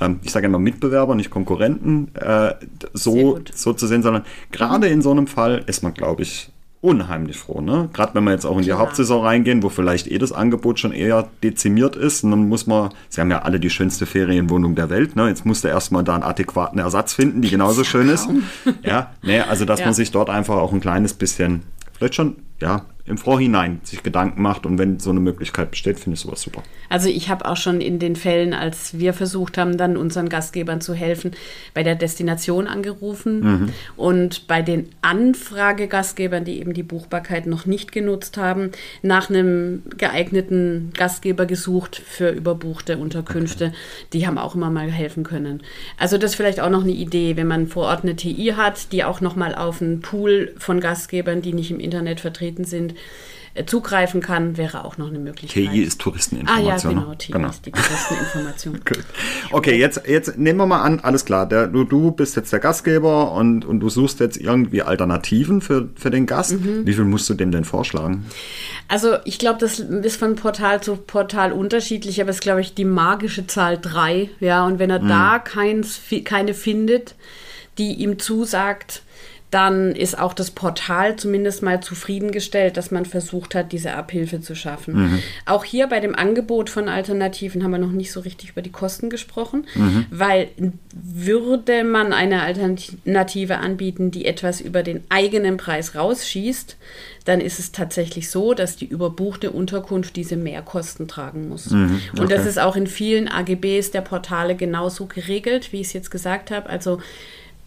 ähm, 0.01 0.21
ich 0.23 0.33
sage 0.33 0.47
immer 0.47 0.59
Mitbewerber, 0.59 1.15
nicht 1.15 1.31
Konkurrenten, 1.31 2.15
äh, 2.15 2.55
so, 2.93 3.41
so 3.55 3.73
zu 3.73 3.87
sehen, 3.87 4.03
sondern 4.03 4.25
gerade 4.51 4.89
in 4.89 5.03
so 5.03 5.11
einem 5.11 5.27
Fall 5.27 5.63
ist 5.67 5.83
man, 5.83 5.95
glaube 5.95 6.23
ich, 6.23 6.52
unheimlich 6.83 7.39
froh. 7.39 7.61
Ne? 7.61 7.89
Gerade 7.93 8.15
wenn 8.15 8.25
wir 8.25 8.33
jetzt 8.33 8.45
auch 8.45 8.59
in 8.59 8.65
die 8.65 8.73
Hauptsaison 8.73 9.25
reingehen, 9.25 9.63
wo 9.63 9.69
vielleicht 9.69 10.09
eh 10.09 10.19
das 10.19 10.33
Angebot 10.33 10.81
schon 10.81 10.93
eher 10.93 11.29
dezimiert 11.43 11.95
ist. 11.95 12.25
Und 12.25 12.33
dann 12.33 12.49
muss 12.49 12.67
man, 12.67 12.91
sie 13.09 13.21
haben 13.21 13.31
ja 13.31 13.43
alle 13.43 13.61
die 13.61 13.71
schönste 13.71 14.05
Ferienwohnung 14.05 14.75
der 14.75 14.91
Welt. 14.91 15.15
Ne? 15.15 15.29
Jetzt 15.29 15.47
musste 15.47 15.69
erstmal 15.69 16.03
da 16.03 16.15
einen 16.15 16.25
adäquaten 16.25 16.81
Ersatz 16.81 17.15
finden, 17.15 17.41
die 17.41 17.51
genauso 17.51 17.85
schön 17.85 18.09
ist. 18.09 18.29
Ja, 18.83 19.13
ne, 19.23 19.47
also 19.49 19.65
dass 19.65 19.79
ja. 19.81 19.87
man 19.87 19.95
sich 19.95 20.11
dort 20.11 20.29
einfach 20.29 20.57
auch 20.57 20.73
ein 20.73 20.81
kleines 20.81 21.15
bisschen, 21.15 21.63
vielleicht 21.93 22.17
schon, 22.17 22.37
ja, 22.61 22.85
im 23.05 23.19
Vorhinein 23.19 23.81
sich 23.83 24.05
Gedanken 24.05 24.43
macht 24.43 24.65
und 24.65 24.79
wenn 24.79 25.01
so 25.01 25.11
eine 25.11 25.19
Möglichkeit 25.19 25.73
besteht, 25.73 25.99
finde 25.99 26.15
ich 26.15 26.21
sowas 26.21 26.41
super. 26.41 26.63
Also 26.89 27.09
ich 27.09 27.29
habe 27.29 27.47
auch 27.47 27.57
schon 27.57 27.81
in 27.81 27.99
den 27.99 28.15
Fällen, 28.15 28.55
als 28.55 28.99
wir 28.99 29.13
versucht 29.13 29.59
haben, 29.59 29.77
dann 29.77 29.97
unseren 29.97 30.29
Gastgebern 30.29 30.81
zu 30.81 30.95
helfen, 30.95 31.33
bei 31.75 31.83
der 31.83 31.97
Destination 31.97 32.69
angerufen 32.69 33.41
mhm. 33.41 33.69
und 33.97 34.47
bei 34.47 34.63
den 34.63 34.89
Anfragegastgebern, 35.03 36.45
die 36.45 36.61
eben 36.61 36.75
die 36.75 36.85
Buchbarkeit 36.85 37.47
noch 37.47 37.67
nicht 37.67 37.91
genutzt 37.91 38.37
haben, 38.37 38.71
nach 39.03 39.31
einem 39.31 39.83
geeigneten 39.99 40.93
Gastgeber 40.97 41.47
gesucht 41.47 41.97
für 41.97 42.31
überbuchte 42.31 42.99
Unterkünfte. 42.99 43.67
Okay. 43.67 43.77
Die 44.13 44.27
haben 44.29 44.39
auch 44.39 44.55
immer 44.55 44.71
mal 44.71 44.91
helfen 44.91 45.25
können. 45.25 45.63
Also 45.99 46.19
das 46.19 46.33
ist 46.33 46.37
vielleicht 46.37 46.61
auch 46.61 46.71
noch 46.71 46.83
eine 46.83 46.93
Idee, 46.93 47.37
wenn 47.37 47.49
man 47.49 47.67
vor 47.67 47.87
Ort 47.87 48.05
eine 48.05 48.15
TI 48.15 48.55
hat, 48.57 48.93
die 48.93 49.03
auch 49.03 49.21
noch 49.21 49.35
mal 49.35 49.57
auf 49.57 49.83
einen 49.83 50.03
Pool 50.03 50.55
von 50.59 50.79
Gastgebern, 50.79 51.43
die 51.43 51.53
nicht 51.53 51.73
im 51.73 51.81
Internet 51.81 52.21
vertreten 52.21 52.65
sind, 52.65 52.92
äh, 53.55 53.67
zugreifen 53.67 54.23
kann, 54.23 54.57
wäre 54.57 54.83
auch 54.87 54.97
noch 54.97 55.09
eine 55.09 55.19
Möglichkeit. 55.19 55.71
TI 55.71 55.83
ist 55.83 56.01
Touristeninformation. 56.01 56.97
Ah 56.97 57.01
ja, 57.01 57.05
genau, 57.05 57.15
TI 57.15 57.33
genau. 57.33 57.51
ist 57.51 57.67
die 57.67 57.73
Touristeninformation. 57.73 58.77
okay, 58.81 59.01
okay 59.51 59.79
jetzt, 59.79 60.07
jetzt 60.07 60.39
nehmen 60.39 60.59
wir 60.59 60.65
mal 60.65 60.81
an, 60.81 61.01
alles 61.01 61.27
klar, 61.27 61.47
der, 61.47 61.67
du, 61.67 61.85
du 61.85 62.13
bist 62.13 62.35
jetzt 62.35 62.51
der 62.51 62.61
Gastgeber 62.61 63.33
und, 63.33 63.67
und 63.67 63.81
du 63.81 63.91
suchst 63.91 64.21
jetzt 64.21 64.39
irgendwie 64.39 64.81
Alternativen 64.81 65.61
für, 65.61 65.91
für 65.97 66.11
den 66.11 66.25
Gast. 66.25 66.53
Mhm. 66.53 66.87
Wie 66.87 66.95
viel 66.95 67.05
musst 67.05 67.29
du 67.29 67.35
dem 67.35 67.51
denn 67.51 67.65
vorschlagen? 67.65 68.25
Also 68.89 69.17
ich 69.27 69.39
glaube, 69.39 69.59
das 69.59 69.81
ist 69.81 70.17
von 70.17 70.35
Portal 70.35 70.83
zu 70.83 70.97
Portal 70.97 71.53
unterschiedlich, 71.53 72.23
aber 72.23 72.31
es 72.31 72.37
ist, 72.37 72.43
glaube 72.43 72.63
ich, 72.63 72.73
die 72.73 72.87
magische 72.87 73.47
Zahl 73.47 73.79
3. 73.79 74.31
Ja, 74.41 74.65
und 74.65 74.79
wenn 74.79 74.89
er 74.89 75.03
mhm. 75.03 75.09
da 75.09 75.39
keins, 75.39 76.01
keine 76.25 76.55
findet, 76.55 77.17
die 77.77 77.93
ihm 77.97 78.19
zusagt, 78.19 79.03
dann 79.53 79.95
ist 79.95 80.19
auch 80.19 80.33
das 80.33 80.51
Portal 80.51 81.17
zumindest 81.17 81.63
mal 81.63 81.83
zufriedengestellt, 81.83 82.79
dass 82.79 82.91
man 82.91 83.05
versucht 83.05 83.55
hat, 83.55 83.73
diese 83.73 83.93
Abhilfe 83.93 84.41
zu 84.41 84.55
schaffen. 84.55 84.95
Mhm. 84.95 85.19
Auch 85.45 85.63
hier 85.63 85.89
bei 85.89 86.01
dem 86.01 86.15
Angebot 86.15 86.71
von 86.71 86.89
Alternativen 86.89 87.63
haben 87.63 87.73
wir 87.73 87.79
noch 87.79 87.93
nicht 87.93 88.13
so 88.13 88.21
richtig 88.21 88.51
über 88.53 88.63
die 88.63 88.73
Kosten 88.73 89.11
gesprochen, 89.11 89.67
mhm. 89.75 90.07
weil 90.11 90.49
würde 90.95 91.85
man 91.85 92.15
eine 92.15 92.41
Alternative 92.41 93.59
anbieten, 93.59 94.11
die 94.11 94.25
etwas 94.25 94.63
über 94.63 94.83
den 94.83 95.05
eigenen 95.11 95.59
Preis 95.59 95.95
rausschießt, 95.95 96.79
dann 97.27 97.43
ist 97.43 97.59
es 97.59 97.73
tatsächlich 97.73 98.31
so, 98.31 98.55
dass 98.55 98.77
die 98.77 98.87
überbuchte 98.87 99.51
Unterkunft 99.51 100.17
diese 100.17 100.39
Mehrkosten 100.39 101.09
tragen 101.09 101.51
muss. 101.51 101.69
Mhm, 101.69 102.01
okay. 102.11 102.23
Und 102.23 102.33
das 102.33 102.47
ist 102.47 102.59
auch 102.59 102.75
in 102.75 102.87
vielen 102.87 103.29
AGBs 103.29 103.91
der 103.91 104.01
Portale 104.01 104.57
genauso 104.57 105.05
geregelt, 105.05 105.73
wie 105.73 105.83
ich 105.83 105.89
es 105.89 105.93
jetzt 105.93 106.11
gesagt 106.11 106.51
habe. 106.51 106.71
Also 106.71 107.01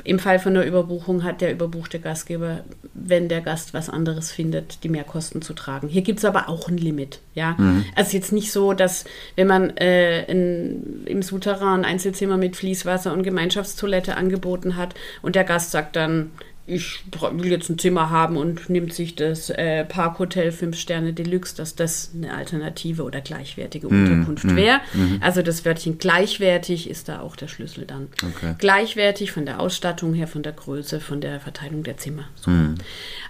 im 0.05 0.19
Fall 0.19 0.39
von 0.39 0.55
einer 0.55 0.65
Überbuchung 0.65 1.23
hat 1.23 1.41
der 1.41 1.51
überbuchte 1.51 1.99
Gastgeber, 1.99 2.63
wenn 2.93 3.27
der 3.27 3.41
Gast 3.41 3.73
was 3.73 3.89
anderes 3.89 4.31
findet, 4.31 4.83
die 4.83 4.89
Mehrkosten 4.89 5.41
zu 5.41 5.53
tragen. 5.53 5.87
Hier 5.87 6.03
gibt 6.03 6.19
es 6.19 6.25
aber 6.25 6.47
auch 6.47 6.69
ein 6.69 6.77
Limit. 6.77 7.19
Ja? 7.33 7.55
Mhm. 7.57 7.85
Also 7.95 8.15
jetzt 8.15 8.31
nicht 8.31 8.51
so, 8.51 8.73
dass 8.73 9.05
wenn 9.35 9.47
man 9.47 9.75
äh, 9.77 10.23
in, 10.25 11.05
im 11.05 11.23
Souterrain 11.23 11.79
ein 11.79 11.85
Einzelzimmer 11.85 12.37
mit 12.37 12.55
Fließwasser 12.55 13.11
und 13.11 13.23
Gemeinschaftstoilette 13.23 14.15
angeboten 14.15 14.77
hat 14.77 14.93
und 15.23 15.35
der 15.35 15.43
Gast 15.43 15.71
sagt 15.71 15.95
dann, 15.95 16.31
ich 16.67 17.03
will 17.11 17.51
jetzt 17.51 17.69
ein 17.69 17.77
Zimmer 17.77 18.09
haben 18.09 18.37
und 18.37 18.71
nimmt 18.71 18.91
sich 18.91 19.13
das 19.13 19.51
äh, 19.51 19.85
Parkhotel 19.85 20.51
5 20.51 20.75
Sterne 20.75 21.13
Deluxe, 21.13 21.55
dass 21.55 21.75
das 21.75 22.11
eine 22.15 22.33
alternative 22.33 23.03
oder 23.03 23.21
gleichwertige 23.21 23.87
mm, 23.87 23.91
Unterkunft 23.91 24.45
mm, 24.45 24.55
wäre. 24.55 24.81
Mm. 24.93 25.17
Also 25.21 25.43
das 25.43 25.63
Wörtchen 25.63 25.99
gleichwertig 25.99 26.89
ist 26.89 27.07
da 27.07 27.19
auch 27.19 27.35
der 27.35 27.49
Schlüssel 27.49 27.85
dann. 27.85 28.07
Okay. 28.17 28.55
Gleichwertig 28.57 29.31
von 29.31 29.45
der 29.45 29.59
Ausstattung 29.59 30.15
her, 30.15 30.27
von 30.27 30.41
der 30.41 30.53
Größe, 30.53 30.99
von 30.99 31.21
der 31.21 31.39
Verteilung 31.39 31.83
der 31.83 31.97
Zimmer. 31.97 32.25
So. 32.35 32.49
Mm. 32.49 32.75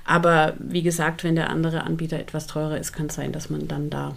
Aber 0.05 0.53
wie 0.59 0.83
gesagt, 0.83 1.25
wenn 1.25 1.35
der 1.35 1.49
andere 1.49 1.83
Anbieter 1.83 2.17
etwas 2.17 2.47
teurer 2.47 2.77
ist, 2.77 2.93
kann 2.93 3.07
es 3.07 3.15
sein, 3.15 3.33
dass 3.33 3.49
man 3.49 3.67
dann 3.67 3.89
da 3.89 4.15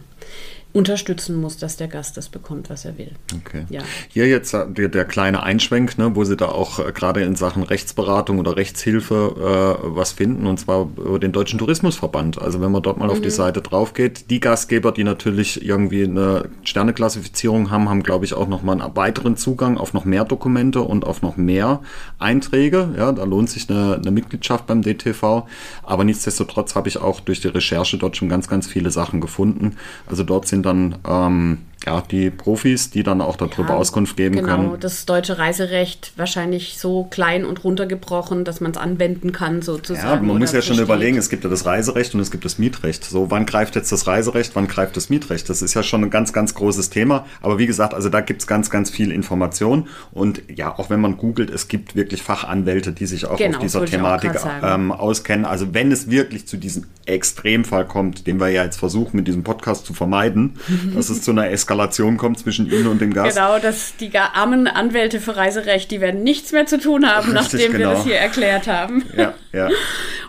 unterstützen 0.75 1.41
muss, 1.41 1.57
dass 1.57 1.77
der 1.77 1.89
Gast 1.89 2.19
das 2.19 2.29
bekommt, 2.29 2.69
was 2.69 2.85
er 2.85 2.99
will. 2.99 3.13
Okay. 3.35 3.65
Ja. 3.71 3.81
Hier 4.09 4.29
jetzt 4.29 4.53
äh, 4.53 4.67
der, 4.69 4.89
der 4.89 5.07
kleine 5.07 5.43
Einschwenk, 5.43 5.97
ne, 5.97 6.15
wo 6.15 6.25
Sie 6.25 6.37
da 6.37 6.47
auch 6.47 6.79
äh, 6.79 6.93
gerade 6.93 7.23
in 7.23 7.37
Sachen 7.37 7.63
Rechtsberatung 7.63 8.39
oder 8.39 8.57
Rechtshilfe 8.57 9.79
äh, 9.83 9.87
was 9.97 10.13
finden, 10.13 10.47
und 10.47 10.61
zwar 10.61 10.83
über 10.97 11.19
den 11.19 11.33
Deutschen 11.33 11.59
Tourismusverband. 11.59 12.41
Also 12.41 12.61
wenn 12.61 12.71
man 12.71 12.83
dort 12.83 12.99
mal 12.99 13.07
mhm. 13.07 13.13
auf 13.13 13.21
die 13.21 13.29
mhm. 13.29 13.33
Seite 13.33 13.63
drauf 13.63 13.95
geht, 13.95 14.31
die 14.31 14.41
Gastgeber, 14.41 14.93
die 14.93 15.05
natürlich 15.05 15.65
irgendwie 15.65 16.05
eine 16.05 16.51
Sterneklassifizierung 16.65 17.71
haben, 17.71 17.89
haben, 17.89 18.03
glaube 18.03 18.27
ich, 18.27 18.35
auch 18.35 18.47
nochmal 18.47 18.81
einen 18.81 18.95
weiteren 18.95 19.39
Zugang 19.39 19.79
auf 19.79 19.95
noch 19.95 20.05
mehr 20.05 20.27
Dokumente 20.27 20.83
und 20.83 21.07
auf 21.07 21.23
noch 21.23 21.39
mehr 21.39 21.81
Einträge. 22.19 22.91
Ja, 22.97 23.13
da 23.13 23.25
lohnt 23.25 23.49
sich 23.49 23.71
eine, 23.71 23.95
eine 23.95 24.11
Mitgliedschaft 24.11 24.67
beim 24.67 24.83
DTV. 24.83 25.47
Aber 25.83 26.05
nichtsdestotrotz 26.05 26.75
habe 26.75 26.89
ich 26.89 26.99
auch 26.99 27.21
durch 27.21 27.41
die 27.41 27.49
Recherche 27.49 27.97
dort 27.97 28.19
schon 28.19 28.29
ganz, 28.29 28.49
ganz 28.49 28.67
viele 28.67 28.91
Sachen 28.91 29.23
gefunden. 29.23 29.77
Also 30.07 30.25
dort 30.25 30.47
sind 30.47 30.58
dann 30.63 30.97
ähm, 31.07 31.59
ja, 31.87 32.03
die 32.03 32.31
Profis, 32.31 32.91
die 32.91 33.03
dann 33.03 33.21
auch 33.21 33.37
darüber 33.37 33.71
ja, 33.71 33.77
Auskunft 33.77 34.17
geben 34.17 34.37
genau, 34.37 34.49
können. 34.49 34.65
Genau, 34.65 34.77
das 34.77 35.07
deutsche 35.07 35.39
Reiserecht 35.39 36.13
wahrscheinlich 36.17 36.79
so 36.79 37.05
klein 37.05 37.45
und 37.45 37.63
runtergebrochen, 37.63 38.45
dass 38.45 38.61
man 38.61 38.73
es 38.73 38.77
anwenden 38.77 39.33
kann 39.33 39.63
sozusagen. 39.63 40.27
Ja, 40.27 40.33
man 40.33 40.39
muss 40.39 40.53
ja 40.53 40.61
schon 40.61 40.79
überlegen, 40.79 41.17
es 41.17 41.31
gibt 41.31 41.45
ja 41.45 41.51
das 41.51 41.67
Reiserecht 41.67 42.15
und 42.15 42.21
es 42.21 42.31
gibt 42.31 42.45
das 42.45 42.59
Mietrecht. 42.59 43.05
So, 43.05 43.31
wann 43.31 43.47
greift 43.47 43.77
jetzt 43.77 43.93
das 43.93 44.07
Reiserecht, 44.07 44.57
wann 44.57 44.67
greift 44.67 44.97
das 44.97 45.09
Mietrecht? 45.09 45.49
Das 45.49 45.63
ist 45.63 45.75
ja 45.75 45.83
schon 45.83 46.03
ein 46.03 46.11
ganz, 46.11 46.33
ganz 46.33 46.55
großes 46.55 46.91
Thema. 46.91 47.27
Aber 47.41 47.59
wie 47.59 47.67
gesagt, 47.67 47.95
also 47.95 48.09
da 48.09 48.21
gibt 48.21 48.43
es 48.43 48.47
ganz, 48.47 48.71
ganz 48.71 48.91
viel 48.91 49.13
Information. 49.13 49.87
Und 50.11 50.43
ja, 50.55 50.77
auch 50.77 50.91
wenn 50.91 51.01
man 51.01 51.17
googelt, 51.17 51.49
es 51.49 51.69
gibt 51.69 51.95
wirklich 51.95 52.23
Fachanwälte, 52.23 52.93
die 52.93 53.07
sich 53.07 53.27
auch 53.27 53.39
genau, 53.39 53.59
auf 53.59 53.63
dieser 53.63 53.85
Thematik 53.85 54.33
ähm, 54.63 54.91
auskennen. 54.91 55.47
Also 55.47 55.73
wenn 55.75 55.93
es 55.93 56.11
wirklich 56.11 56.47
zu 56.47 56.57
diesem 56.57 56.85
Extremfall 57.07 57.87
kommt, 57.87 58.27
den 58.27 58.41
wir 58.41 58.49
ja 58.49 58.65
jetzt 58.65 58.79
versuchen 58.79 59.17
mit 59.17 59.29
diesem 59.29 59.45
Podcast 59.45 59.87
zu 59.87 59.95
vermeiden, 59.95 60.57
dass 60.95 61.09
es 61.09 61.23
zu 61.23 61.31
einer 61.31 61.51
Eskalation 61.51 61.68
Eskalation 61.69 62.17
kommt 62.17 62.39
zwischen 62.39 62.71
Ihnen 62.71 62.87
und 62.87 63.03
dem 63.03 63.13
Gast. 63.13 63.37
Genau, 63.37 63.59
dass 63.59 63.95
die 63.97 64.17
armen 64.17 64.67
Anwälte 64.67 65.21
für 65.21 65.37
Reiserecht, 65.37 65.91
die 65.91 66.01
werden 66.01 66.23
nichts 66.23 66.53
mehr 66.53 66.65
zu 66.65 66.81
tun 66.81 67.07
haben, 67.07 67.37
Richtig, 67.37 67.53
nachdem 67.53 67.73
genau. 67.73 67.91
wir 67.91 67.95
das 67.95 68.05
hier 68.05 68.17
erklärt 68.17 68.67
haben. 68.67 69.05
Ja, 69.17 69.35
ja. 69.53 69.69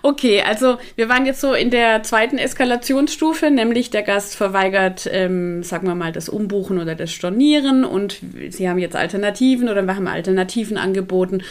Okay, 0.01 0.41
also 0.41 0.77
wir 0.95 1.09
waren 1.09 1.25
jetzt 1.25 1.41
so 1.41 1.53
in 1.53 1.71
der 1.71 2.03
zweiten 2.03 2.37
Eskalationsstufe, 2.37 3.51
nämlich 3.51 3.89
der 3.89 4.01
Gast 4.01 4.37
verweigert, 4.37 5.09
ähm, 5.11 5.61
sagen 5.61 5.87
wir 5.87 5.95
mal, 5.95 6.13
das 6.13 6.29
Umbuchen 6.29 6.79
oder 6.79 6.95
das 6.95 7.11
Stornieren 7.11 7.83
und 7.83 8.21
Sie 8.49 8.69
haben 8.69 8.79
jetzt 8.79 8.95
Alternativen 8.95 9.67
oder 9.67 9.83
wir 9.83 9.97
haben 9.97 10.07
Alternativen 10.07 10.77
angeboten 10.77 11.43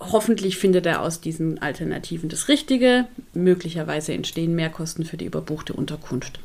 hoffentlich 0.00 0.56
findet 0.56 0.84
er 0.86 1.02
aus 1.02 1.20
diesen 1.20 1.62
Alternativen 1.62 2.28
das 2.28 2.48
Richtige. 2.48 3.06
Möglicherweise 3.34 4.12
entstehen 4.12 4.56
Mehrkosten 4.56 5.04
für 5.04 5.16
die 5.16 5.26
überbuchte 5.26 5.74
Unterkunft. 5.74 6.40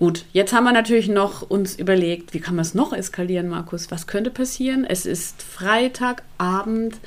Gut, 0.00 0.24
jetzt 0.32 0.52
haben 0.54 0.64
wir 0.64 0.72
natürlich 0.72 1.08
noch 1.08 1.42
uns 1.42 1.78
überlegt, 1.78 2.32
wie 2.32 2.40
kann 2.40 2.56
man 2.56 2.62
es 2.62 2.72
noch 2.72 2.94
eskalieren, 2.94 3.48
Markus? 3.48 3.90
Was 3.90 4.06
könnte 4.06 4.30
passieren? 4.30 4.86
Es 4.88 5.04
ist 5.04 5.42
Freitagabend 5.42 6.98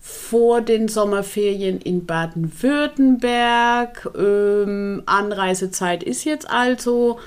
vor 0.00 0.62
den 0.62 0.88
Sommerferien 0.88 1.82
in 1.82 2.06
Baden-Württemberg. 2.06 4.08
Ähm, 4.16 5.02
Anreisezeit 5.04 6.02
ist 6.02 6.24
jetzt 6.24 6.48
also. 6.48 7.18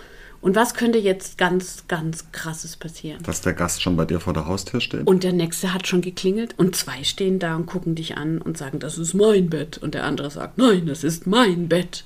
Und 0.41 0.55
was 0.55 0.73
könnte 0.73 0.97
jetzt 0.97 1.37
ganz, 1.37 1.83
ganz 1.87 2.31
krasses 2.31 2.75
passieren? 2.75 3.21
Dass 3.21 3.41
der 3.41 3.53
Gast 3.53 3.83
schon 3.83 3.95
bei 3.95 4.05
dir 4.05 4.19
vor 4.19 4.33
der 4.33 4.47
Haustür 4.47 4.81
steht? 4.81 5.05
Und 5.05 5.23
der 5.23 5.31
nächste 5.31 5.75
hat 5.75 5.87
schon 5.87 6.01
geklingelt 6.01 6.55
und 6.57 6.75
zwei 6.75 7.03
stehen 7.03 7.37
da 7.37 7.55
und 7.55 7.67
gucken 7.67 7.93
dich 7.93 8.17
an 8.17 8.41
und 8.41 8.57
sagen, 8.57 8.79
das 8.79 8.97
ist 8.97 9.13
mein 9.13 9.51
Bett. 9.51 9.77
Und 9.77 9.93
der 9.93 10.05
andere 10.05 10.31
sagt, 10.31 10.57
nein, 10.57 10.87
das 10.87 11.03
ist 11.03 11.27
mein 11.27 11.69
Bett. 11.69 12.03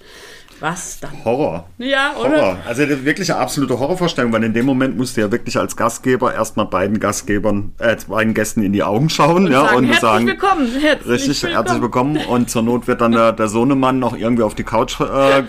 Was 0.60 1.00
dann? 1.00 1.24
Horror. 1.24 1.68
Ja, 1.78 2.16
oder? 2.20 2.30
Horror. 2.30 2.58
Also 2.66 2.84
eine 2.84 3.06
wirkliche 3.06 3.36
absolute 3.36 3.78
Horrorvorstellung, 3.78 4.34
weil 4.34 4.44
in 4.44 4.54
dem 4.54 4.66
Moment 4.66 4.98
musst 4.98 5.16
du 5.16 5.22
ja 5.22 5.32
wirklich 5.32 5.58
als 5.58 5.76
Gastgeber 5.76 6.34
erstmal 6.34 6.66
beiden 6.66 7.00
Gastgebern, 7.00 7.74
äh, 7.78 7.96
beiden 8.08 8.34
Gästen 8.34 8.64
in 8.64 8.74
die 8.74 8.82
Augen 8.82 9.10
schauen 9.10 9.46
und 9.46 9.52
ja, 9.52 9.66
sagen, 9.66 9.78
und 9.78 9.84
herzlich 9.86 10.02
sagen, 10.02 10.28
willkommen, 10.28 10.68
herzlich 10.80 11.08
richtig, 11.10 11.44
willkommen. 11.44 11.54
herzlich 11.54 11.82
willkommen. 11.82 12.18
Und 12.26 12.50
zur 12.50 12.64
Not 12.64 12.88
wird 12.88 13.02
dann 13.02 13.12
der, 13.12 13.34
der 13.34 13.48
Sohnemann 13.48 14.00
noch 14.00 14.18
irgendwie 14.18 14.44
auf 14.44 14.56
die 14.56 14.64
Couch 14.64 15.00
äh, 15.00 15.44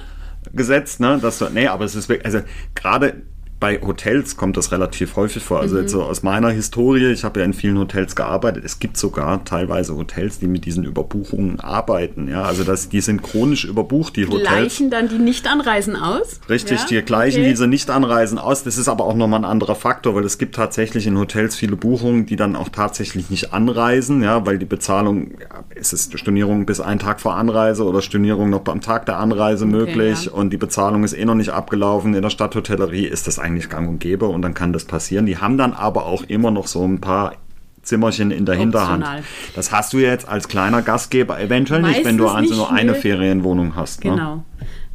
gesetzt, 0.52 1.00
ne? 1.00 1.18
Dass 1.20 1.38
du, 1.38 1.50
nee, 1.50 1.66
aber 1.66 1.84
es 1.84 1.94
ist 1.94 2.08
wirklich, 2.08 2.24
also 2.24 2.40
gerade 2.74 3.22
bei 3.60 3.80
Hotels 3.80 4.36
kommt 4.36 4.56
das 4.56 4.72
relativ 4.72 5.16
häufig 5.16 5.42
vor. 5.42 5.60
Also 5.60 5.76
mhm. 5.76 5.82
jetzt 5.82 5.92
so 5.92 6.02
aus 6.02 6.22
meiner 6.22 6.50
Historie, 6.50 7.12
ich 7.12 7.24
habe 7.24 7.40
ja 7.40 7.46
in 7.46 7.54
vielen 7.54 7.78
Hotels 7.78 8.14
gearbeitet. 8.14 8.64
Es 8.64 8.78
gibt 8.78 8.96
sogar 8.96 9.44
teilweise 9.44 9.96
Hotels, 9.96 10.38
die 10.38 10.48
mit 10.48 10.64
diesen 10.64 10.84
Überbuchungen 10.84 11.60
arbeiten. 11.60 12.28
Ja, 12.28 12.42
also 12.42 12.64
das, 12.64 12.88
die 12.88 13.00
sind 13.00 13.22
chronisch 13.22 13.64
überbucht, 13.64 14.16
die 14.16 14.26
Hotels. 14.26 14.48
Gleichen 14.48 14.90
dann 14.90 15.08
die 15.08 15.18
Nicht-Anreisen 15.18 15.96
aus? 15.96 16.40
Richtig, 16.48 16.80
ja? 16.80 16.86
die 16.86 17.02
gleichen 17.02 17.40
okay. 17.40 17.50
diese 17.50 17.66
Nicht-Anreisen 17.66 18.38
aus. 18.38 18.64
Das 18.64 18.76
ist 18.76 18.88
aber 18.88 19.04
auch 19.04 19.14
nochmal 19.14 19.40
ein 19.40 19.44
anderer 19.44 19.76
Faktor, 19.76 20.14
weil 20.14 20.24
es 20.24 20.38
gibt 20.38 20.54
tatsächlich 20.56 21.06
in 21.06 21.18
Hotels 21.18 21.56
viele 21.56 21.76
Buchungen, 21.76 22.26
die 22.26 22.36
dann 22.36 22.56
auch 22.56 22.68
tatsächlich 22.68 23.30
nicht 23.30 23.52
anreisen, 23.52 24.22
ja, 24.22 24.44
weil 24.44 24.58
die 24.58 24.66
Bezahlung, 24.66 25.32
ja, 25.40 25.64
ist 25.74 25.92
es 25.92 26.10
Stornierung 26.14 26.66
bis 26.66 26.80
einen 26.80 26.98
Tag 26.98 27.20
vor 27.20 27.36
Anreise 27.36 27.84
oder 27.84 28.02
Stornierung 28.02 28.50
noch 28.50 28.66
am 28.66 28.80
Tag 28.80 29.06
der 29.06 29.18
Anreise 29.18 29.64
okay, 29.64 29.72
möglich 29.72 30.26
ja. 30.26 30.32
und 30.32 30.50
die 30.50 30.56
Bezahlung 30.56 31.04
ist 31.04 31.12
eh 31.12 31.24
noch 31.24 31.34
nicht 31.34 31.50
abgelaufen. 31.50 32.14
In 32.14 32.22
der 32.22 32.30
Stadthotellerie 32.30 33.06
ist 33.06 33.26
das 33.26 33.38
eigentlich 33.44 33.68
gang 33.68 33.88
und 33.88 34.00
gäbe 34.00 34.26
und 34.26 34.42
dann 34.42 34.54
kann 34.54 34.72
das 34.72 34.84
passieren. 34.84 35.26
Die 35.26 35.38
haben 35.38 35.58
dann 35.58 35.72
aber 35.72 36.06
auch 36.06 36.22
immer 36.24 36.50
noch 36.50 36.66
so 36.66 36.84
ein 36.84 37.00
paar 37.00 37.34
Zimmerchen 37.82 38.30
in 38.30 38.46
der 38.46 38.54
Optional. 38.56 38.90
Hinterhand. 38.90 39.24
Das 39.54 39.70
hast 39.70 39.92
du 39.92 39.98
jetzt 39.98 40.26
als 40.26 40.48
kleiner 40.48 40.82
Gastgeber 40.82 41.38
eventuell 41.38 41.82
Meistens 41.82 41.98
nicht, 41.98 42.06
wenn 42.06 42.18
du 42.18 42.28
also 42.28 42.54
nur 42.54 42.72
eine 42.72 42.94
Ferienwohnung 42.94 43.76
hast. 43.76 44.04
Ne? 44.04 44.12
Genau. 44.12 44.36
Ne? 44.36 44.44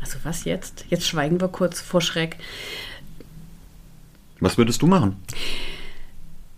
Also 0.01 0.17
was 0.23 0.43
jetzt? 0.43 0.85
Jetzt 0.89 1.07
schweigen 1.07 1.39
wir 1.39 1.49
kurz 1.49 1.79
vor 1.79 2.01
Schreck. 2.01 2.37
Was 4.39 4.57
würdest 4.57 4.81
du 4.81 4.87
machen? 4.87 5.17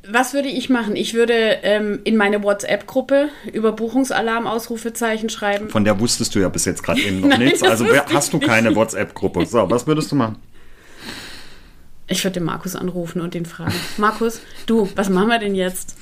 Was 0.07 0.33
würde 0.33 0.49
ich 0.49 0.69
machen? 0.69 0.95
Ich 0.95 1.13
würde 1.13 1.33
ähm, 1.63 1.99
in 2.03 2.17
meine 2.17 2.43
WhatsApp-Gruppe 2.43 3.29
über 3.53 3.71
Buchungsalarm 3.71 4.47
Ausrufezeichen 4.47 5.29
schreiben. 5.29 5.69
Von 5.69 5.83
der 5.83 5.99
wusstest 5.99 6.33
du 6.33 6.39
ja 6.39 6.49
bis 6.49 6.65
jetzt 6.65 6.83
gerade 6.83 7.01
eben 7.01 7.21
noch 7.21 7.29
Nein, 7.29 7.39
nichts. 7.39 7.63
Also 7.63 7.85
hast 8.11 8.33
du 8.33 8.39
keine 8.39 8.75
WhatsApp-Gruppe. 8.75 9.45
So, 9.45 9.69
was 9.69 9.85
würdest 9.85 10.11
du 10.11 10.15
machen? 10.15 10.37
Ich 12.11 12.23
würde 12.25 12.35
den 12.35 12.43
Markus 12.43 12.75
anrufen 12.75 13.21
und 13.21 13.33
den 13.33 13.45
fragen. 13.45 13.73
Markus, 13.97 14.41
du, 14.65 14.89
was 14.95 15.09
machen 15.09 15.29
wir 15.29 15.39
denn 15.39 15.55
jetzt? 15.55 15.95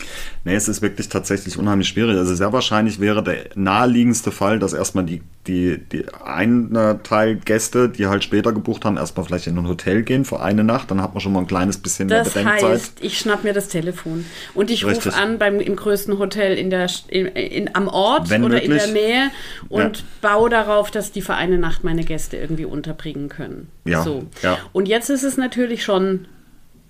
Nee, 0.44 0.56
es 0.56 0.68
ist 0.68 0.82
wirklich 0.82 1.10
tatsächlich 1.10 1.58
unheimlich 1.58 1.88
schwierig. 1.88 2.18
Also 2.18 2.34
sehr 2.34 2.52
wahrscheinlich 2.52 3.00
wäre 3.00 3.24
der 3.24 3.50
naheliegendste 3.56 4.32
Fall, 4.32 4.58
dass 4.58 4.74
erstmal 4.74 5.04
die, 5.04 5.22
die, 5.46 5.78
die 5.78 6.06
ein 6.26 7.00
Teil 7.04 7.36
Gäste, 7.36 7.90
die 7.90 8.08
halt 8.08 8.24
später 8.24 8.52
gebucht 8.52 8.86
haben, 8.86 8.98
erstmal 8.98 9.26
vielleicht 9.26 9.48
in 9.48 9.58
ein 9.58 9.68
Hotel 9.68 10.02
gehen 10.02 10.26
für 10.26 10.40
eine 10.40 10.64
Nacht. 10.64 10.90
Dann 10.90 11.02
hat 11.02 11.14
man 11.14 11.22
schon 11.22 11.34
mal 11.34 11.42
ein 11.42 11.48
kleines 11.48 11.78
bisschen 11.78 12.08
das 12.08 12.34
mehr 12.34 12.44
Bedenkzeit. 12.44 12.62
Das 12.64 12.82
heißt, 12.82 12.94
ich 13.02 13.20
schnapp 13.20 13.44
mir 13.44 13.54
das 13.54 13.68
Telefon 13.68 14.26
und 14.56 14.72
ich 14.72 14.86
rufe 14.86 15.14
an 15.14 15.38
beim 15.38 15.60
im 15.60 15.76
größten 15.76 16.18
Hotel 16.18 16.58
in 16.58 16.70
der, 16.70 16.90
in, 17.08 17.28
in 17.28 17.76
am 17.76 17.88
Ort 17.88 18.30
Wenn 18.30 18.44
oder 18.44 18.56
möglich. 18.56 18.72
in 18.72 18.94
der 18.94 19.02
Nähe 19.02 19.32
und 19.68 19.98
ja. 19.98 20.04
baue 20.22 20.50
darauf, 20.50 20.90
dass 20.90 21.12
die 21.12 21.22
für 21.22 21.36
eine 21.36 21.60
Nacht 21.60 21.84
meine 21.84 22.04
Gäste 22.04 22.38
irgendwie 22.38 22.66
unterbringen 22.66 23.30
können. 23.30 23.68
Ja. 23.86 24.04
So. 24.04 24.24
ja. 24.42 24.58
Und 24.72 24.88
jetzt 24.88 25.10
ist 25.10 25.24
es 25.24 25.38
natürlich 25.38 25.84
schon 25.84 25.99
schon 26.00 26.28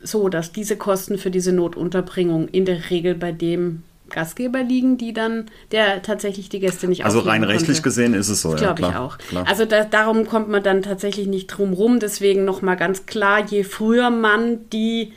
so, 0.02 0.30
dass 0.30 0.52
diese 0.52 0.78
Kosten 0.78 1.18
für 1.18 1.32
diese 1.32 1.52
Notunterbringung 1.52 2.48
in 2.48 2.66
der 2.66 2.90
Regel 2.90 3.16
bei 3.16 3.32
dem 3.32 3.84
Gastgeber 4.10 4.64
liegen, 4.64 4.98
die 4.98 5.14
dann, 5.14 5.52
der 5.72 6.02
tatsächlich 6.02 6.50
die 6.50 6.60
Gäste 6.60 6.88
nicht 6.88 7.06
Also 7.06 7.20
rein 7.20 7.44
rechtlich 7.44 7.78
konnte. 7.78 7.82
gesehen 7.82 8.14
ist 8.14 8.30
es 8.30 8.42
so, 8.42 8.56
ja. 8.56 8.74
Glaube 8.74 8.82
ich 8.82 8.96
auch. 8.96 9.18
Klar. 9.18 9.46
Also 9.48 9.66
da, 9.66 9.84
darum 9.84 10.26
kommt 10.26 10.50
man 10.50 10.64
dann 10.64 10.82
tatsächlich 10.82 11.28
nicht 11.28 11.48
drum 11.48 11.74
rum. 11.74 12.00
Deswegen 12.00 12.46
nochmal 12.46 12.78
ganz 12.78 13.06
klar, 13.06 13.46
je 13.46 13.64
früher 13.64 14.10
man 14.10 14.70
die 14.72 15.14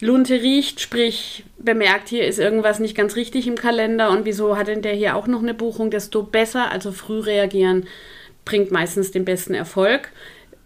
Lunte 0.00 0.34
riecht, 0.34 0.80
sprich 0.80 1.44
bemerkt, 1.58 2.08
hier 2.08 2.26
ist 2.26 2.38
irgendwas 2.38 2.80
nicht 2.80 2.96
ganz 2.96 3.16
richtig 3.16 3.46
im 3.46 3.54
Kalender 3.54 4.10
und 4.10 4.24
wieso 4.24 4.56
hat 4.56 4.68
denn 4.68 4.82
der 4.82 4.94
hier 4.94 5.14
auch 5.14 5.26
noch 5.26 5.42
eine 5.42 5.54
Buchung, 5.54 5.90
desto 5.90 6.22
besser. 6.22 6.72
Also 6.72 6.90
früh 6.90 7.20
reagieren 7.20 7.86
bringt 8.44 8.72
meistens 8.72 9.10
den 9.12 9.26
besten 9.26 9.54
Erfolg 9.54 10.10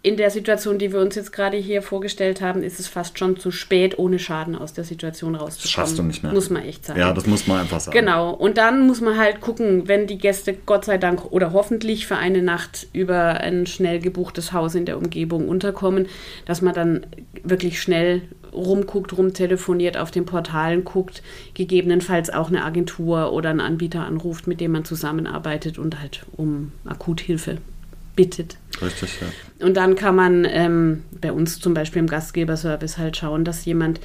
in 0.04 0.18
der 0.18 0.30
Situation, 0.30 0.78
die 0.78 0.92
wir 0.92 1.00
uns 1.00 1.14
jetzt 1.14 1.32
gerade 1.32 1.56
hier 1.56 1.80
vorgestellt 1.80 2.42
haben, 2.42 2.62
ist 2.62 2.78
es 2.78 2.86
fast 2.86 3.18
schon 3.18 3.38
zu 3.38 3.50
spät, 3.50 3.98
ohne 3.98 4.18
Schaden 4.18 4.54
aus 4.54 4.74
der 4.74 4.84
Situation 4.84 5.34
rauszukommen. 5.34 5.62
Das 5.62 5.70
schaffst 5.70 5.98
du 5.98 6.02
nicht 6.02 6.22
mehr. 6.22 6.30
Muss 6.30 6.50
man 6.50 6.62
echt 6.62 6.84
sagen. 6.84 7.00
Ja, 7.00 7.14
das 7.14 7.26
muss 7.26 7.46
man 7.46 7.60
einfach 7.60 7.80
sagen. 7.80 7.98
Genau. 7.98 8.34
Und 8.34 8.58
dann 8.58 8.86
muss 8.86 9.00
man 9.00 9.16
halt 9.16 9.40
gucken, 9.40 9.88
wenn 9.88 10.06
die 10.06 10.18
Gäste 10.18 10.52
Gott 10.66 10.84
sei 10.84 10.98
Dank 10.98 11.32
oder 11.32 11.54
hoffentlich 11.54 12.06
für 12.06 12.16
eine 12.16 12.42
Nacht 12.42 12.86
über 12.92 13.40
ein 13.40 13.66
schnell 13.66 13.98
gebuchtes 13.98 14.52
Haus 14.52 14.74
in 14.74 14.84
der 14.84 14.98
Umgebung 14.98 15.48
unterkommen, 15.48 16.06
dass 16.44 16.60
man 16.60 16.74
dann 16.74 17.06
wirklich 17.42 17.80
schnell 17.80 18.20
rumguckt, 18.52 19.16
rumtelefoniert, 19.16 19.96
auf 19.96 20.10
den 20.10 20.26
Portalen 20.26 20.84
guckt, 20.84 21.22
gegebenenfalls 21.54 22.28
auch 22.28 22.48
eine 22.48 22.62
Agentur 22.62 23.32
oder 23.32 23.48
einen 23.48 23.60
Anbieter 23.60 24.04
anruft, 24.04 24.48
mit 24.48 24.60
dem 24.60 24.72
man 24.72 24.84
zusammenarbeitet 24.84 25.78
und 25.78 25.98
halt 25.98 26.26
um 26.36 26.72
Akuthilfe 26.84 27.56
bittet. 28.16 28.56
Richtig, 28.80 29.20
ja. 29.20 29.66
Und 29.66 29.76
dann 29.76 29.94
kann 29.94 30.16
man 30.16 30.44
ähm, 30.48 31.02
bei 31.20 31.32
uns 31.32 31.60
zum 31.60 31.74
Beispiel 31.74 32.00
im 32.00 32.08
Gastgeberservice 32.08 32.98
halt 32.98 33.16
schauen, 33.16 33.44
dass 33.44 33.64
jemand 33.64 34.00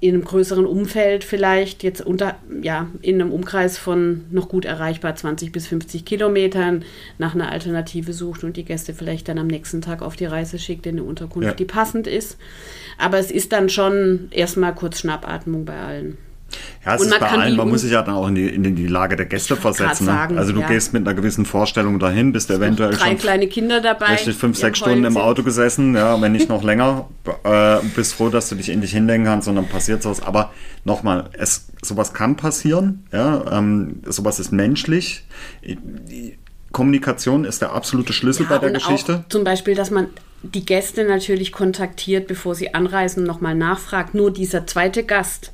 in 0.00 0.14
einem 0.14 0.24
größeren 0.24 0.66
Umfeld 0.66 1.24
vielleicht 1.24 1.82
jetzt 1.82 2.02
unter, 2.04 2.36
ja, 2.60 2.88
in 3.00 3.20
einem 3.20 3.32
Umkreis 3.32 3.78
von 3.78 4.26
noch 4.30 4.50
gut 4.50 4.66
erreichbar 4.66 5.16
20 5.16 5.50
bis 5.50 5.66
50 5.66 6.04
Kilometern 6.04 6.84
nach 7.16 7.34
einer 7.34 7.50
Alternative 7.50 8.12
sucht 8.12 8.44
und 8.44 8.58
die 8.58 8.66
Gäste 8.66 8.92
vielleicht 8.92 9.28
dann 9.28 9.38
am 9.38 9.46
nächsten 9.46 9.80
Tag 9.80 10.02
auf 10.02 10.16
die 10.16 10.26
Reise 10.26 10.58
schickt 10.58 10.84
in 10.86 10.96
eine 10.96 11.04
Unterkunft, 11.04 11.48
ja. 11.48 11.54
die 11.54 11.64
passend 11.64 12.06
ist. 12.06 12.36
Aber 12.98 13.18
es 13.18 13.30
ist 13.30 13.52
dann 13.52 13.70
schon 13.70 14.28
erstmal 14.30 14.74
kurz 14.74 15.00
Schnappatmung 15.00 15.64
bei 15.64 15.78
allen. 15.78 16.18
Ja, 16.84 16.96
es 16.96 17.00
und 17.00 17.08
ist 17.08 17.18
bei 17.18 17.30
allen, 17.30 17.56
man 17.56 17.68
muss 17.68 17.80
sich 17.80 17.92
ja 17.92 18.02
dann 18.02 18.14
auch 18.14 18.28
in 18.28 18.34
die, 18.34 18.46
in 18.46 18.76
die 18.76 18.86
Lage 18.86 19.16
der 19.16 19.26
Gäste 19.26 19.56
versetzen. 19.56 20.04
Ne? 20.04 20.12
Sagen, 20.12 20.38
also 20.38 20.52
du 20.52 20.60
ja. 20.60 20.68
gehst 20.68 20.92
mit 20.92 21.06
einer 21.06 21.14
gewissen 21.14 21.46
Vorstellung 21.46 21.98
dahin, 21.98 22.32
bist 22.32 22.50
eventuell 22.50 22.92
drei 22.92 23.10
schon 23.10 23.18
kleine 23.18 23.46
Kinder 23.46 23.80
dabei. 23.80 24.06
Richtig 24.06 24.36
fünf, 24.36 24.58
sechs 24.58 24.78
Stunden 24.78 25.04
im 25.04 25.16
Auto 25.16 25.42
gesessen, 25.42 25.94
ja, 25.94 26.20
wenn 26.20 26.32
nicht 26.32 26.48
noch 26.48 26.62
länger. 26.64 27.08
Äh, 27.44 27.78
bist 27.94 28.14
froh, 28.14 28.28
dass 28.28 28.48
du 28.50 28.56
dich 28.56 28.68
endlich 28.68 28.92
hinlegen 28.92 29.24
kannst 29.24 29.48
und 29.48 29.56
dann 29.56 29.68
passiert 29.68 30.02
sowas. 30.02 30.22
Aber 30.22 30.52
nochmal, 30.84 31.30
es, 31.32 31.68
sowas 31.82 32.12
kann 32.12 32.36
passieren, 32.36 33.06
ja, 33.12 33.58
ähm, 33.58 34.00
sowas 34.06 34.38
ist 34.38 34.52
menschlich. 34.52 35.24
Kommunikation 36.72 37.44
ist 37.44 37.62
der 37.62 37.72
absolute 37.72 38.12
Schlüssel 38.12 38.44
ja, 38.44 38.50
bei 38.50 38.58
der 38.58 38.72
Geschichte. 38.72 39.24
zum 39.28 39.44
Beispiel, 39.44 39.74
dass 39.74 39.90
man 39.90 40.08
die 40.42 40.66
Gäste 40.66 41.04
natürlich 41.04 41.52
kontaktiert, 41.52 42.26
bevor 42.26 42.54
sie 42.54 42.74
anreisen, 42.74 43.24
nochmal 43.24 43.54
nachfragt. 43.54 44.14
Nur 44.14 44.30
dieser 44.30 44.66
zweite 44.66 45.04
Gast 45.04 45.52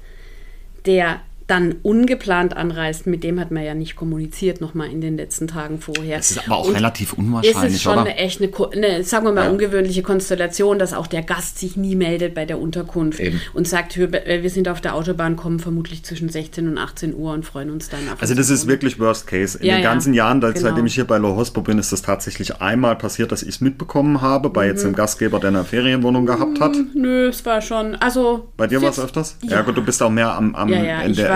der 0.86 1.20
dann 1.50 1.76
ungeplant 1.82 2.56
anreist, 2.56 3.06
mit 3.06 3.24
dem 3.24 3.40
hat 3.40 3.50
man 3.50 3.64
ja 3.64 3.74
nicht 3.74 3.96
kommuniziert 3.96 4.60
nochmal 4.60 4.90
in 4.90 5.00
den 5.00 5.16
letzten 5.16 5.48
Tagen 5.48 5.80
vorher. 5.80 6.18
Das 6.18 6.30
ist 6.30 6.46
aber 6.46 6.58
auch 6.58 6.68
und 6.68 6.74
relativ 6.74 7.12
unwahrscheinlich, 7.14 7.64
Es 7.64 7.74
ist 7.74 7.82
schon 7.82 7.94
oder? 7.94 8.02
eine 8.02 8.16
echt 8.16 8.40
eine, 8.40 8.50
eine, 8.72 9.04
sagen 9.04 9.26
wir 9.26 9.32
mal, 9.32 9.46
ja. 9.46 9.50
ungewöhnliche 9.50 10.02
Konstellation, 10.02 10.78
dass 10.78 10.94
auch 10.94 11.08
der 11.08 11.22
Gast 11.22 11.58
sich 11.58 11.76
nie 11.76 11.96
meldet 11.96 12.34
bei 12.34 12.44
der 12.44 12.60
Unterkunft 12.60 13.18
Eben. 13.18 13.40
und 13.52 13.66
sagt, 13.66 13.96
wir 13.96 14.50
sind 14.50 14.68
auf 14.68 14.80
der 14.80 14.94
Autobahn, 14.94 15.36
kommen 15.36 15.58
vermutlich 15.58 16.04
zwischen 16.04 16.28
16 16.28 16.68
und 16.68 16.78
18 16.78 17.14
Uhr 17.14 17.32
und 17.32 17.44
freuen 17.44 17.70
uns 17.70 17.88
dann 17.88 18.00
auf. 18.12 18.20
Also 18.22 18.34
das 18.34 18.48
ist 18.48 18.68
wirklich 18.68 19.00
Worst 19.00 19.26
Case. 19.26 19.58
In 19.58 19.66
ja, 19.66 19.76
den 19.76 19.82
ganzen 19.82 20.14
ja, 20.14 20.26
Jahren, 20.26 20.40
genau. 20.40 20.54
seitdem 20.56 20.86
ich 20.86 20.94
hier 20.94 21.06
bei 21.06 21.18
Lohospo 21.18 21.62
bin, 21.62 21.78
ist 21.78 21.92
das 21.92 22.02
tatsächlich 22.02 22.60
einmal 22.60 22.94
passiert, 22.96 23.32
dass 23.32 23.42
ich 23.42 23.48
es 23.48 23.60
mitbekommen 23.60 24.20
habe, 24.20 24.50
bei 24.50 24.64
mhm. 24.64 24.70
jetzt 24.70 24.84
dem 24.84 24.94
Gastgeber, 24.94 25.40
der 25.40 25.48
eine 25.48 25.64
Ferienwohnung 25.64 26.26
gehabt 26.26 26.60
hat. 26.60 26.76
Mm, 26.76 26.86
nö, 26.94 27.28
es 27.28 27.44
war 27.44 27.60
schon, 27.60 27.96
also... 27.96 28.48
Bei 28.56 28.66
dir 28.66 28.80
war 28.82 28.90
es 28.90 29.00
öfters? 29.00 29.36
Ja. 29.42 29.62
gut, 29.62 29.76
du 29.76 29.82
bist 29.82 30.02
auch 30.02 30.10
mehr 30.10 30.32
am, 30.32 30.54
am 30.54 30.68
in 30.72 30.84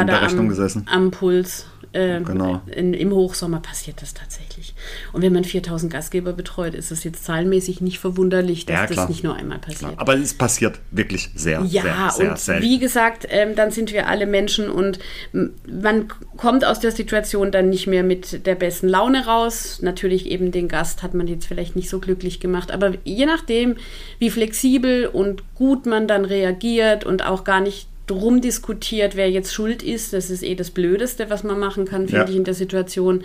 in 0.04 0.14
der 0.14 0.22
Rechnung 0.22 0.46
am, 0.46 0.48
gesessen. 0.48 0.86
Am 0.90 1.10
Puls. 1.10 1.66
Äh, 1.94 2.22
genau. 2.22 2.60
In, 2.66 2.92
Im 2.92 3.12
Hochsommer 3.12 3.60
passiert 3.60 4.02
das 4.02 4.14
tatsächlich. 4.14 4.74
Und 5.12 5.22
wenn 5.22 5.32
man 5.32 5.44
4000 5.44 5.92
Gastgeber 5.92 6.32
betreut, 6.32 6.74
ist 6.74 6.90
es 6.90 7.04
jetzt 7.04 7.24
zahlenmäßig 7.24 7.80
nicht 7.80 8.00
verwunderlich, 8.00 8.66
dass 8.66 8.90
ja, 8.90 8.96
das 8.96 9.08
nicht 9.08 9.22
nur 9.22 9.36
einmal 9.36 9.58
passiert. 9.60 9.78
Klar. 9.78 9.94
Aber 9.98 10.16
es 10.16 10.34
passiert 10.34 10.80
wirklich 10.90 11.30
sehr, 11.36 11.62
ja, 11.62 11.82
sehr, 11.82 12.10
sehr 12.10 12.30
und 12.30 12.38
selten. 12.38 12.64
Wie 12.64 12.80
gesagt, 12.80 13.28
ähm, 13.30 13.54
dann 13.54 13.70
sind 13.70 13.92
wir 13.92 14.08
alle 14.08 14.26
Menschen 14.26 14.70
und 14.70 14.98
man 15.32 16.08
kommt 16.36 16.64
aus 16.64 16.80
der 16.80 16.90
Situation 16.90 17.52
dann 17.52 17.70
nicht 17.70 17.86
mehr 17.86 18.02
mit 18.02 18.44
der 18.44 18.56
besten 18.56 18.88
Laune 18.88 19.26
raus. 19.26 19.78
Natürlich 19.80 20.26
eben 20.26 20.50
den 20.50 20.66
Gast 20.66 21.04
hat 21.04 21.14
man 21.14 21.28
jetzt 21.28 21.46
vielleicht 21.46 21.76
nicht 21.76 21.88
so 21.88 22.00
glücklich 22.00 22.40
gemacht, 22.40 22.72
aber 22.72 22.94
je 23.04 23.26
nachdem, 23.26 23.76
wie 24.18 24.30
flexibel 24.30 25.06
und 25.06 25.44
gut 25.54 25.86
man 25.86 26.08
dann 26.08 26.24
reagiert 26.24 27.04
und 27.04 27.24
auch 27.24 27.44
gar 27.44 27.60
nicht 27.60 27.86
drum 28.06 28.40
diskutiert, 28.40 29.16
wer 29.16 29.30
jetzt 29.30 29.52
schuld 29.52 29.82
ist. 29.82 30.12
Das 30.12 30.30
ist 30.30 30.42
eh 30.42 30.54
das 30.54 30.70
Blödeste, 30.70 31.30
was 31.30 31.44
man 31.44 31.58
machen 31.58 31.84
kann, 31.84 32.08
finde 32.08 32.24
ja. 32.24 32.28
ich, 32.28 32.36
in 32.36 32.44
der 32.44 32.54
Situation. 32.54 33.24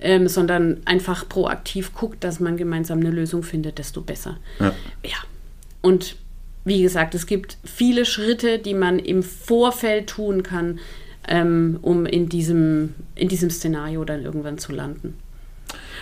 Ähm, 0.00 0.28
sondern 0.28 0.80
einfach 0.84 1.28
proaktiv 1.28 1.92
guckt, 1.92 2.22
dass 2.22 2.38
man 2.38 2.56
gemeinsam 2.56 3.00
eine 3.00 3.10
Lösung 3.10 3.42
findet, 3.42 3.78
desto 3.78 4.00
besser. 4.00 4.38
Ja. 4.60 4.72
ja. 5.02 5.16
Und 5.82 6.16
wie 6.64 6.82
gesagt, 6.82 7.14
es 7.14 7.26
gibt 7.26 7.56
viele 7.64 8.04
Schritte, 8.04 8.58
die 8.58 8.74
man 8.74 9.00
im 9.00 9.22
Vorfeld 9.22 10.08
tun 10.08 10.42
kann, 10.44 10.78
ähm, 11.26 11.78
um 11.82 12.06
in 12.06 12.28
diesem, 12.28 12.94
in 13.14 13.28
diesem 13.28 13.50
Szenario 13.50 14.04
dann 14.04 14.22
irgendwann 14.22 14.58
zu 14.58 14.72
landen. 14.72 15.16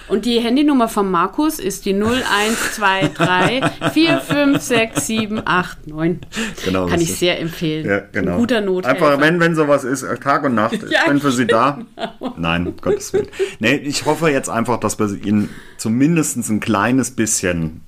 Und 0.09 0.25
die 0.25 0.39
Handynummer 0.41 0.89
von 0.89 1.11
Markus 1.11 1.59
ist 1.59 1.85
die 1.85 1.93
0123 1.93 3.93
456789. 3.93 6.65
Genau, 6.65 6.87
Kann 6.87 7.01
ich 7.01 7.11
ist- 7.11 7.19
sehr 7.19 7.41
empfehlen. 7.41 7.87
Ja, 7.87 8.01
genau. 8.13 8.33
Ein 8.33 8.39
guter 8.39 8.61
Nothelfer. 8.61 9.07
Einfach, 9.09 9.21
wenn, 9.21 9.41
wenn 9.41 9.55
sowas 9.55 9.85
ist, 9.85 10.03
äh, 10.03 10.17
Tag 10.19 10.45
und 10.45 10.55
Nacht, 10.55 10.73
ich 10.75 10.91
Ja, 10.91 11.07
bin 11.09 11.21
für 11.21 11.33
Sie 11.33 11.47
da. 11.47 11.79
genau. 11.97 12.35
Nein, 12.37 12.67
um 12.69 12.77
Gottes 12.77 13.13
Willen. 13.13 13.29
Nee, 13.59 13.77
ich 13.77 14.07
hoffe 14.07 14.29
jetzt 14.31 14.49
einfach, 14.49 14.79
dass 14.79 14.99
wir 14.99 15.09
Ihnen 15.25 15.51
zumindest 15.77 16.37
ein 16.49 16.61
kleines 16.61 17.11
bisschen 17.11 17.83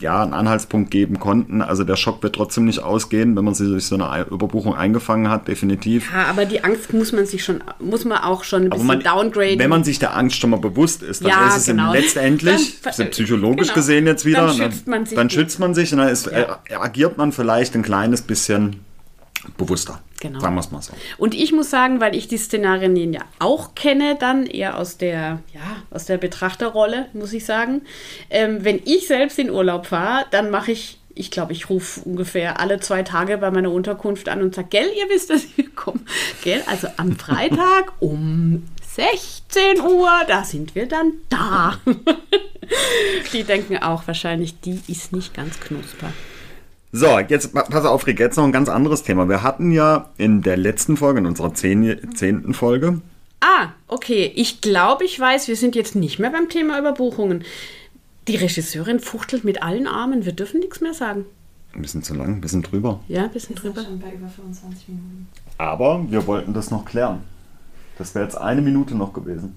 ja, 0.00 0.22
einen 0.22 0.32
Anhaltspunkt 0.32 0.90
geben 0.90 1.18
konnten. 1.18 1.62
Also 1.62 1.84
der 1.84 1.96
Schock 1.96 2.22
wird 2.22 2.34
trotzdem 2.34 2.64
nicht 2.64 2.80
ausgehen, 2.80 3.36
wenn 3.36 3.44
man 3.44 3.54
sich 3.54 3.68
durch 3.68 3.86
so 3.86 3.94
eine 3.94 4.10
Ei- 4.10 4.22
Überbuchung 4.30 4.74
eingefangen 4.74 5.28
hat, 5.30 5.48
definitiv. 5.48 6.10
Ja, 6.12 6.26
aber 6.26 6.44
die 6.44 6.64
Angst 6.64 6.92
muss 6.92 7.12
man 7.12 7.26
sich 7.26 7.44
schon, 7.44 7.62
muss 7.80 8.04
man 8.04 8.18
auch 8.18 8.44
schon 8.44 8.64
ein 8.64 8.70
bisschen 8.70 8.86
man, 8.86 9.00
downgraden. 9.00 9.58
wenn 9.58 9.70
man 9.70 9.84
sich 9.84 9.98
der 9.98 10.16
Angst 10.16 10.36
schon 10.36 10.50
mal 10.50 10.60
bewusst 10.60 11.02
ist, 11.02 11.22
dann 11.22 11.30
Ja, 11.30 11.48
ist 11.48 11.56
es 11.58 11.66
genau. 11.66 11.92
letztendlich, 11.92 12.80
Dann- 12.82 13.10
psychologisch 13.10 13.68
genau. 13.68 13.74
gesehen 13.74 14.06
jetzt 14.06 14.24
wieder, 14.24 14.46
Dann 14.46 14.56
ne, 14.56 14.64
schützt 14.64 14.86
man 14.88 15.06
sich 15.06 15.16
dann 15.16 15.30
schützt 15.30 15.58
man 15.60 15.74
sich 15.74 15.92
und 15.92 15.98
dann 15.98 16.08
ist, 16.08 16.26
äh, 16.26 16.46
agiert 16.78 17.18
man 17.18 17.32
vielleicht 17.32 17.74
ein 17.74 17.82
kleines 17.82 18.22
bisschen 18.22 18.76
bewusster. 19.56 20.00
Genau. 20.20 20.40
Sagen 20.40 20.54
wir 20.54 20.60
es 20.60 20.70
mal 20.70 20.82
so. 20.82 20.92
Und 21.18 21.34
ich 21.34 21.52
muss 21.52 21.70
sagen, 21.70 22.00
weil 22.00 22.14
ich 22.14 22.28
die 22.28 22.36
Szenarien 22.36 23.12
ja 23.12 23.22
auch 23.38 23.74
kenne, 23.74 24.16
dann 24.18 24.46
eher 24.46 24.78
aus 24.78 24.96
der, 24.96 25.40
ja, 25.52 25.82
aus 25.90 26.04
der 26.04 26.18
Betrachterrolle, 26.18 27.08
muss 27.12 27.32
ich 27.32 27.44
sagen. 27.44 27.82
Ähm, 28.30 28.64
wenn 28.64 28.80
ich 28.84 29.08
selbst 29.08 29.38
in 29.38 29.50
Urlaub 29.50 29.86
fahre, 29.86 30.26
dann 30.30 30.50
mache 30.50 30.72
ich, 30.72 30.98
ich 31.14 31.30
glaube, 31.30 31.52
ich 31.52 31.68
rufe 31.70 32.00
ungefähr 32.02 32.60
alle 32.60 32.78
zwei 32.78 33.02
Tage 33.02 33.38
bei 33.38 33.50
meiner 33.50 33.72
Unterkunft 33.72 34.28
an 34.28 34.42
und 34.42 34.54
sage, 34.54 34.68
gell, 34.70 34.90
ihr 34.96 35.08
wisst, 35.08 35.30
dass 35.30 35.56
wir 35.56 35.68
kommen. 35.74 36.06
Gell, 36.44 36.62
also 36.66 36.88
am 36.96 37.16
Freitag 37.16 37.92
um 38.00 38.62
16 38.94 39.80
Uhr, 39.80 40.10
da 40.28 40.44
sind 40.44 40.74
wir 40.74 40.86
dann 40.86 41.14
da. 41.30 41.80
die 43.32 43.42
denken 43.42 43.78
auch 43.78 44.06
wahrscheinlich, 44.06 44.60
die 44.60 44.78
ist 44.86 45.12
nicht 45.12 45.34
ganz 45.34 45.58
knusper. 45.58 46.12
So, 46.92 47.18
jetzt 47.18 47.54
pa- 47.54 47.62
pass 47.62 47.84
auf, 47.86 48.06
Rick, 48.06 48.20
jetzt 48.20 48.36
noch 48.36 48.44
ein 48.44 48.52
ganz 48.52 48.68
anderes 48.68 49.02
Thema. 49.02 49.28
Wir 49.28 49.42
hatten 49.42 49.70
ja 49.70 50.10
in 50.18 50.42
der 50.42 50.56
letzten 50.58 50.96
Folge, 50.98 51.20
in 51.20 51.26
unserer 51.26 51.54
zehn, 51.54 52.14
zehnten 52.14 52.54
Folge, 52.54 53.00
Ah, 53.44 53.70
okay. 53.88 54.30
Ich 54.36 54.60
glaube, 54.60 55.04
ich 55.04 55.18
weiß, 55.18 55.48
wir 55.48 55.56
sind 55.56 55.74
jetzt 55.74 55.96
nicht 55.96 56.20
mehr 56.20 56.30
beim 56.30 56.48
Thema 56.48 56.78
Überbuchungen. 56.78 57.42
Die 58.28 58.36
Regisseurin 58.36 59.00
fuchtelt 59.00 59.42
mit 59.42 59.64
allen 59.64 59.88
Armen. 59.88 60.24
Wir 60.24 60.30
dürfen 60.32 60.60
nichts 60.60 60.80
mehr 60.80 60.94
sagen. 60.94 61.24
ein 61.74 61.82
bisschen 61.82 62.04
zu 62.04 62.14
lang, 62.14 62.34
ein 62.36 62.40
bisschen 62.40 62.62
drüber. 62.62 63.00
Ja, 63.08 63.24
ein 63.24 63.30
bisschen 63.32 63.56
Wir 63.56 63.62
sind 63.62 63.76
drüber. 63.76 63.84
schon 63.88 63.98
bei 63.98 64.12
über 64.12 64.28
25 64.28 64.86
Minuten. 64.90 65.26
Aber 65.58 66.04
wir 66.08 66.24
wollten 66.28 66.54
das 66.54 66.70
noch 66.70 66.84
klären. 66.84 67.24
Das 67.98 68.14
wäre 68.14 68.24
jetzt 68.26 68.36
eine 68.36 68.62
Minute 68.62 68.94
noch 68.94 69.12
gewesen. 69.12 69.56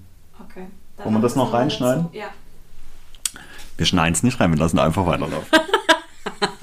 Okay. 0.49 0.65
Wollen 1.03 1.13
wir 1.17 1.21
das 1.21 1.35
noch 1.35 1.53
reinschneiden? 1.53 2.07
Ja. 2.11 2.25
Wir 3.77 3.85
schneiden 3.85 4.13
es 4.13 4.23
nicht 4.23 4.39
rein, 4.39 4.49
wir 4.51 4.57
lassen 4.57 4.79
einfach 4.79 5.05
weiterlaufen. 5.05 5.45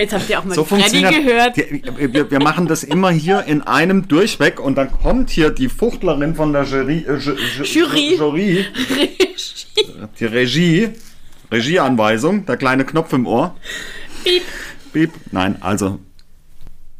Jetzt 0.00 0.12
habt 0.14 0.28
ihr 0.30 0.38
auch 0.38 0.44
mal 0.44 0.54
So 0.54 0.64
Freddy 0.64 0.82
funktioniert 0.82 1.26
gehört. 1.26 1.56
Die, 1.56 2.12
wir, 2.14 2.30
wir 2.30 2.40
machen 2.40 2.66
das 2.66 2.82
immer 2.84 3.10
hier 3.10 3.44
in 3.44 3.62
einem 3.62 4.08
durchweg 4.08 4.58
und 4.58 4.76
dann 4.76 4.90
kommt 4.90 5.30
hier 5.30 5.50
die 5.50 5.68
Fuchtlerin 5.68 6.34
von 6.34 6.52
der 6.52 6.64
Jury, 6.64 7.04
äh, 7.06 7.12
Ju- 7.12 7.36
Ju- 7.36 7.64
Jury. 7.64 8.14
Jury, 8.16 8.66
die 10.18 10.24
Regie, 10.24 10.88
Regieanweisung, 11.52 12.46
der 12.46 12.56
kleine 12.56 12.84
Knopf 12.84 13.12
im 13.12 13.26
Ohr. 13.26 13.54
Piep. 14.24 14.42
Piep. 14.92 15.10
Nein, 15.32 15.56
also. 15.60 15.98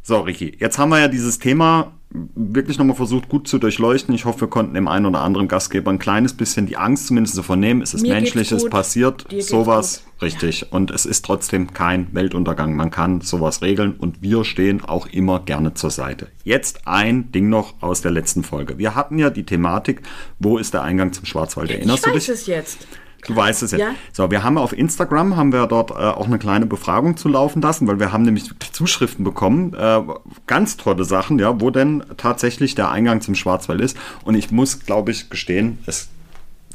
So, 0.03 0.19
Ricky, 0.21 0.55
jetzt 0.59 0.77
haben 0.77 0.89
wir 0.89 0.99
ja 0.99 1.07
dieses 1.07 1.39
Thema 1.39 1.93
wirklich 2.35 2.77
nochmal 2.77 2.95
versucht, 2.95 3.29
gut 3.29 3.47
zu 3.47 3.57
durchleuchten. 3.57 4.13
Ich 4.13 4.25
hoffe, 4.25 4.41
wir 4.41 4.47
konnten 4.49 4.73
dem 4.73 4.87
einen 4.87 5.05
oder 5.05 5.21
anderen 5.21 5.47
Gastgeber 5.47 5.91
ein 5.91 5.99
kleines 5.99 6.33
bisschen 6.33 6.65
die 6.65 6.77
Angst 6.77 7.07
zumindest 7.07 7.35
zu 7.35 7.43
vernehmen. 7.43 7.81
Es 7.81 7.93
ist 7.93 8.01
Mir 8.01 8.13
menschlich, 8.13 8.51
es 8.51 8.69
passiert 8.69 9.25
sowas. 9.39 10.03
gut. 10.03 10.21
Richtig. 10.23 10.71
Und 10.71 10.91
es 10.91 11.05
ist 11.05 11.25
trotzdem 11.25 11.73
kein 11.73 12.07
Weltuntergang. 12.13 12.75
Man 12.75 12.91
kann 12.91 13.21
sowas 13.21 13.61
regeln 13.61 13.93
und 13.97 14.21
wir 14.21 14.43
stehen 14.43 14.83
auch 14.83 15.07
immer 15.07 15.39
gerne 15.39 15.73
zur 15.73 15.89
Seite. 15.89 16.27
Jetzt 16.43 16.87
ein 16.87 17.31
Ding 17.31 17.49
noch 17.49 17.75
aus 17.81 18.01
der 18.01 18.11
letzten 18.11 18.43
Folge. 18.43 18.77
Wir 18.77 18.93
hatten 18.95 19.17
ja 19.17 19.29
die 19.29 19.43
Thematik, 19.45 20.01
wo 20.37 20.57
ist 20.57 20.73
der 20.73 20.83
Eingang 20.83 21.13
zum 21.13 21.25
Schwarzwald? 21.25 21.69
Ich 21.71 21.77
Erinnerst 21.77 22.05
du 22.05 22.09
weiß 22.13 22.25
dich? 22.25 22.29
es 22.29 22.45
jetzt. 22.47 22.87
Du 23.27 23.35
weißt 23.35 23.63
es 23.63 23.71
jetzt. 23.71 23.81
Ja. 23.81 23.91
So, 24.11 24.31
wir 24.31 24.43
haben 24.43 24.57
auf 24.57 24.73
Instagram 24.73 25.35
haben 25.35 25.53
wir 25.53 25.67
dort 25.67 25.91
äh, 25.91 25.93
auch 25.93 26.25
eine 26.25 26.39
kleine 26.39 26.65
Befragung 26.65 27.17
zu 27.17 27.29
laufen 27.29 27.61
lassen, 27.61 27.87
weil 27.87 27.99
wir 27.99 28.11
haben 28.11 28.23
nämlich 28.23 28.49
Zuschriften 28.71 29.23
bekommen, 29.23 29.73
äh, 29.73 30.01
ganz 30.47 30.77
tolle 30.77 31.03
Sachen, 31.03 31.37
ja, 31.39 31.61
wo 31.61 31.69
denn 31.69 32.03
tatsächlich 32.17 32.75
der 32.75 32.89
Eingang 32.89 33.21
zum 33.21 33.35
Schwarzwald 33.35 33.81
ist. 33.81 33.97
Und 34.23 34.35
ich 34.35 34.51
muss, 34.51 34.79
glaube 34.85 35.11
ich, 35.11 35.29
gestehen, 35.29 35.79
es 35.85 36.09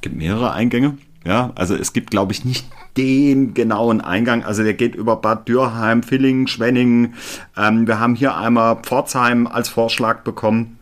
gibt 0.01 0.17
mehrere 0.17 0.53
Eingänge. 0.53 0.99
Ja, 1.25 1.51
also 1.57 1.75
es 1.75 1.93
gibt, 1.93 2.13
glaube 2.13 2.33
ich, 2.33 2.45
nicht 2.45 2.67
den 2.97 3.53
genauen 3.53 4.01
Eingang. 4.01 4.45
Also 4.45 4.63
der 4.63 4.75
geht 4.75 4.95
über 4.95 5.17
Bad 5.17 5.49
Dürheim, 5.49 6.05
Villingen, 6.05 6.47
Schwenningen. 6.47 7.15
Ähm, 7.57 7.89
wir 7.89 7.99
haben 7.99 8.15
hier 8.15 8.37
einmal 8.37 8.77
Pforzheim 8.77 9.49
als 9.49 9.69
Vorschlag 9.69 10.21
bekommen. 10.23 10.76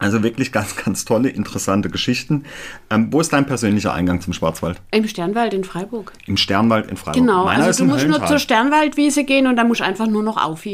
Also 0.00 0.22
wirklich 0.22 0.50
ganz, 0.50 0.74
ganz 0.76 1.04
tolle, 1.04 1.28
interessante 1.28 1.90
Geschichten. 1.90 2.44
Ähm, 2.88 3.12
wo 3.12 3.20
ist 3.20 3.34
dein 3.34 3.44
persönlicher 3.44 3.92
Eingang 3.92 4.22
zum 4.22 4.32
Schwarzwald? 4.32 4.80
Im 4.90 5.06
Sternwald 5.06 5.52
in 5.52 5.62
Freiburg. 5.62 6.12
Im 6.26 6.38
Sternwald 6.38 6.90
in 6.90 6.96
Freiburg. 6.96 7.20
Genau. 7.20 7.44
Meiner 7.44 7.64
ist 7.64 7.66
also 7.66 7.84
du 7.84 7.90
musst 7.90 8.04
nur 8.06 8.14
Höllental. 8.14 8.28
zur 8.28 8.38
Sternwaldwiese 8.38 9.24
gehen 9.24 9.46
und 9.46 9.56
dann 9.56 9.68
musst 9.68 9.80
du 9.80 9.84
einfach 9.84 10.06
nur 10.06 10.22
noch 10.22 10.42
auf. 10.42 10.64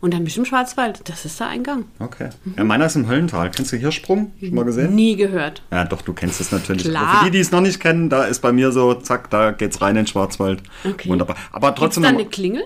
Und 0.00 0.14
dann 0.14 0.24
bist 0.24 0.36
du 0.36 0.40
im 0.40 0.46
Schwarzwald. 0.46 1.02
Das 1.04 1.26
ist 1.26 1.38
der 1.38 1.48
Eingang. 1.48 1.84
Okay. 1.98 2.30
Ja, 2.56 2.64
meiner 2.64 2.86
ist 2.86 2.96
im 2.96 3.06
Höllental. 3.06 3.50
Kennst 3.50 3.70
du 3.72 3.76
Hirschsprung? 3.76 4.32
Schon 4.40 4.54
mal 4.54 4.64
gesehen? 4.64 4.94
Nie 4.94 5.14
gehört. 5.14 5.62
Ja, 5.70 5.84
doch, 5.84 6.00
du 6.00 6.14
kennst 6.14 6.40
es 6.40 6.50
natürlich. 6.50 6.84
Klar. 6.84 7.06
Aber 7.06 7.18
für 7.18 7.24
die, 7.26 7.32
die 7.32 7.40
es 7.40 7.50
noch 7.52 7.60
nicht 7.60 7.80
kennen, 7.80 8.08
da 8.08 8.24
ist 8.24 8.40
bei 8.40 8.50
mir 8.50 8.72
so, 8.72 8.94
zack, 8.94 9.28
da 9.28 9.50
geht's 9.50 9.82
rein 9.82 9.90
in 9.90 9.96
den 9.96 10.06
Schwarzwald. 10.06 10.62
Okay. 10.84 11.10
Wunderbar. 11.10 11.36
Aber 11.52 11.74
trotzdem, 11.74 12.02
da 12.02 12.12
noch 12.12 12.20
eine 12.20 12.28
Klingel? 12.28 12.64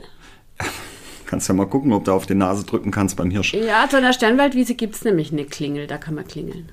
kannst 1.27 1.49
ja 1.49 1.55
mal 1.55 1.67
gucken, 1.67 1.93
ob 1.93 2.05
du 2.05 2.13
auf 2.13 2.27
die 2.27 2.35
Nase 2.35 2.65
drücken 2.65 2.91
kannst 2.91 3.17
beim 3.17 3.31
Hirsch. 3.31 3.55
Ja, 3.55 3.89
zu 3.89 3.97
einer 3.97 4.13
Sternwaldwiese 4.13 4.75
gibt 4.75 4.95
es 4.97 5.05
nämlich 5.05 5.33
eine 5.33 5.45
Klingel. 5.45 5.87
Da 5.87 5.99
kann 5.99 6.15
man 6.15 6.27
klingeln. 6.27 6.69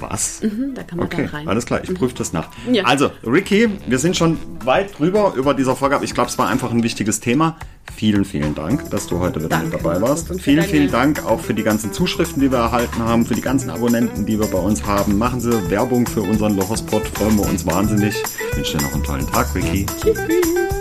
Was? 0.00 0.42
Hm, 0.42 0.74
Da 0.74 0.82
kann 0.84 0.98
man 0.98 1.06
Okay, 1.06 1.22
dann 1.22 1.26
rein. 1.34 1.48
alles 1.48 1.66
klar, 1.66 1.80
ich 1.82 1.92
prüfe 1.92 2.14
das 2.14 2.32
nach. 2.32 2.50
Ja. 2.70 2.84
Also, 2.84 3.10
Ricky, 3.26 3.68
wir 3.86 3.98
sind 3.98 4.16
schon 4.16 4.38
weit 4.64 4.96
drüber 4.96 5.32
über 5.34 5.54
dieser 5.54 5.74
Folge, 5.74 5.96
aber 5.96 6.04
ich 6.04 6.14
glaube, 6.14 6.30
es 6.30 6.38
war 6.38 6.46
einfach 6.48 6.70
ein 6.70 6.82
wichtiges 6.84 7.18
Thema. 7.18 7.56
Vielen, 7.96 8.24
vielen 8.24 8.54
Dank, 8.54 8.90
dass 8.90 9.08
du 9.08 9.18
heute 9.18 9.42
wieder 9.42 9.58
mit 9.58 9.72
dabei 9.74 10.00
warst. 10.00 10.30
Und 10.30 10.40
Vielen, 10.40 10.62
vielen 10.62 10.90
Dank 10.92 11.24
auch 11.24 11.40
für 11.40 11.54
die 11.54 11.64
ganzen 11.64 11.92
Zuschriften, 11.92 12.40
die 12.40 12.52
wir 12.52 12.58
erhalten 12.58 13.02
haben, 13.02 13.26
für 13.26 13.34
die 13.34 13.40
ganzen 13.40 13.70
Abonnenten, 13.70 14.24
die 14.24 14.38
wir 14.38 14.46
bei 14.46 14.58
uns 14.58 14.84
haben. 14.86 15.18
Machen 15.18 15.40
Sie 15.40 15.68
Werbung 15.70 16.06
für 16.06 16.20
unseren 16.22 16.54
Lohospot, 16.56 17.04
freuen 17.08 17.36
wir 17.36 17.48
uns 17.48 17.66
wahnsinnig. 17.66 18.14
Ich 18.52 18.56
wünsche 18.56 18.76
dir 18.76 18.84
noch 18.84 18.94
einen 18.94 19.02
tollen 19.02 19.26
Tag, 19.26 19.52
Ricky. 19.54 19.86
Tschüss. 20.00 20.77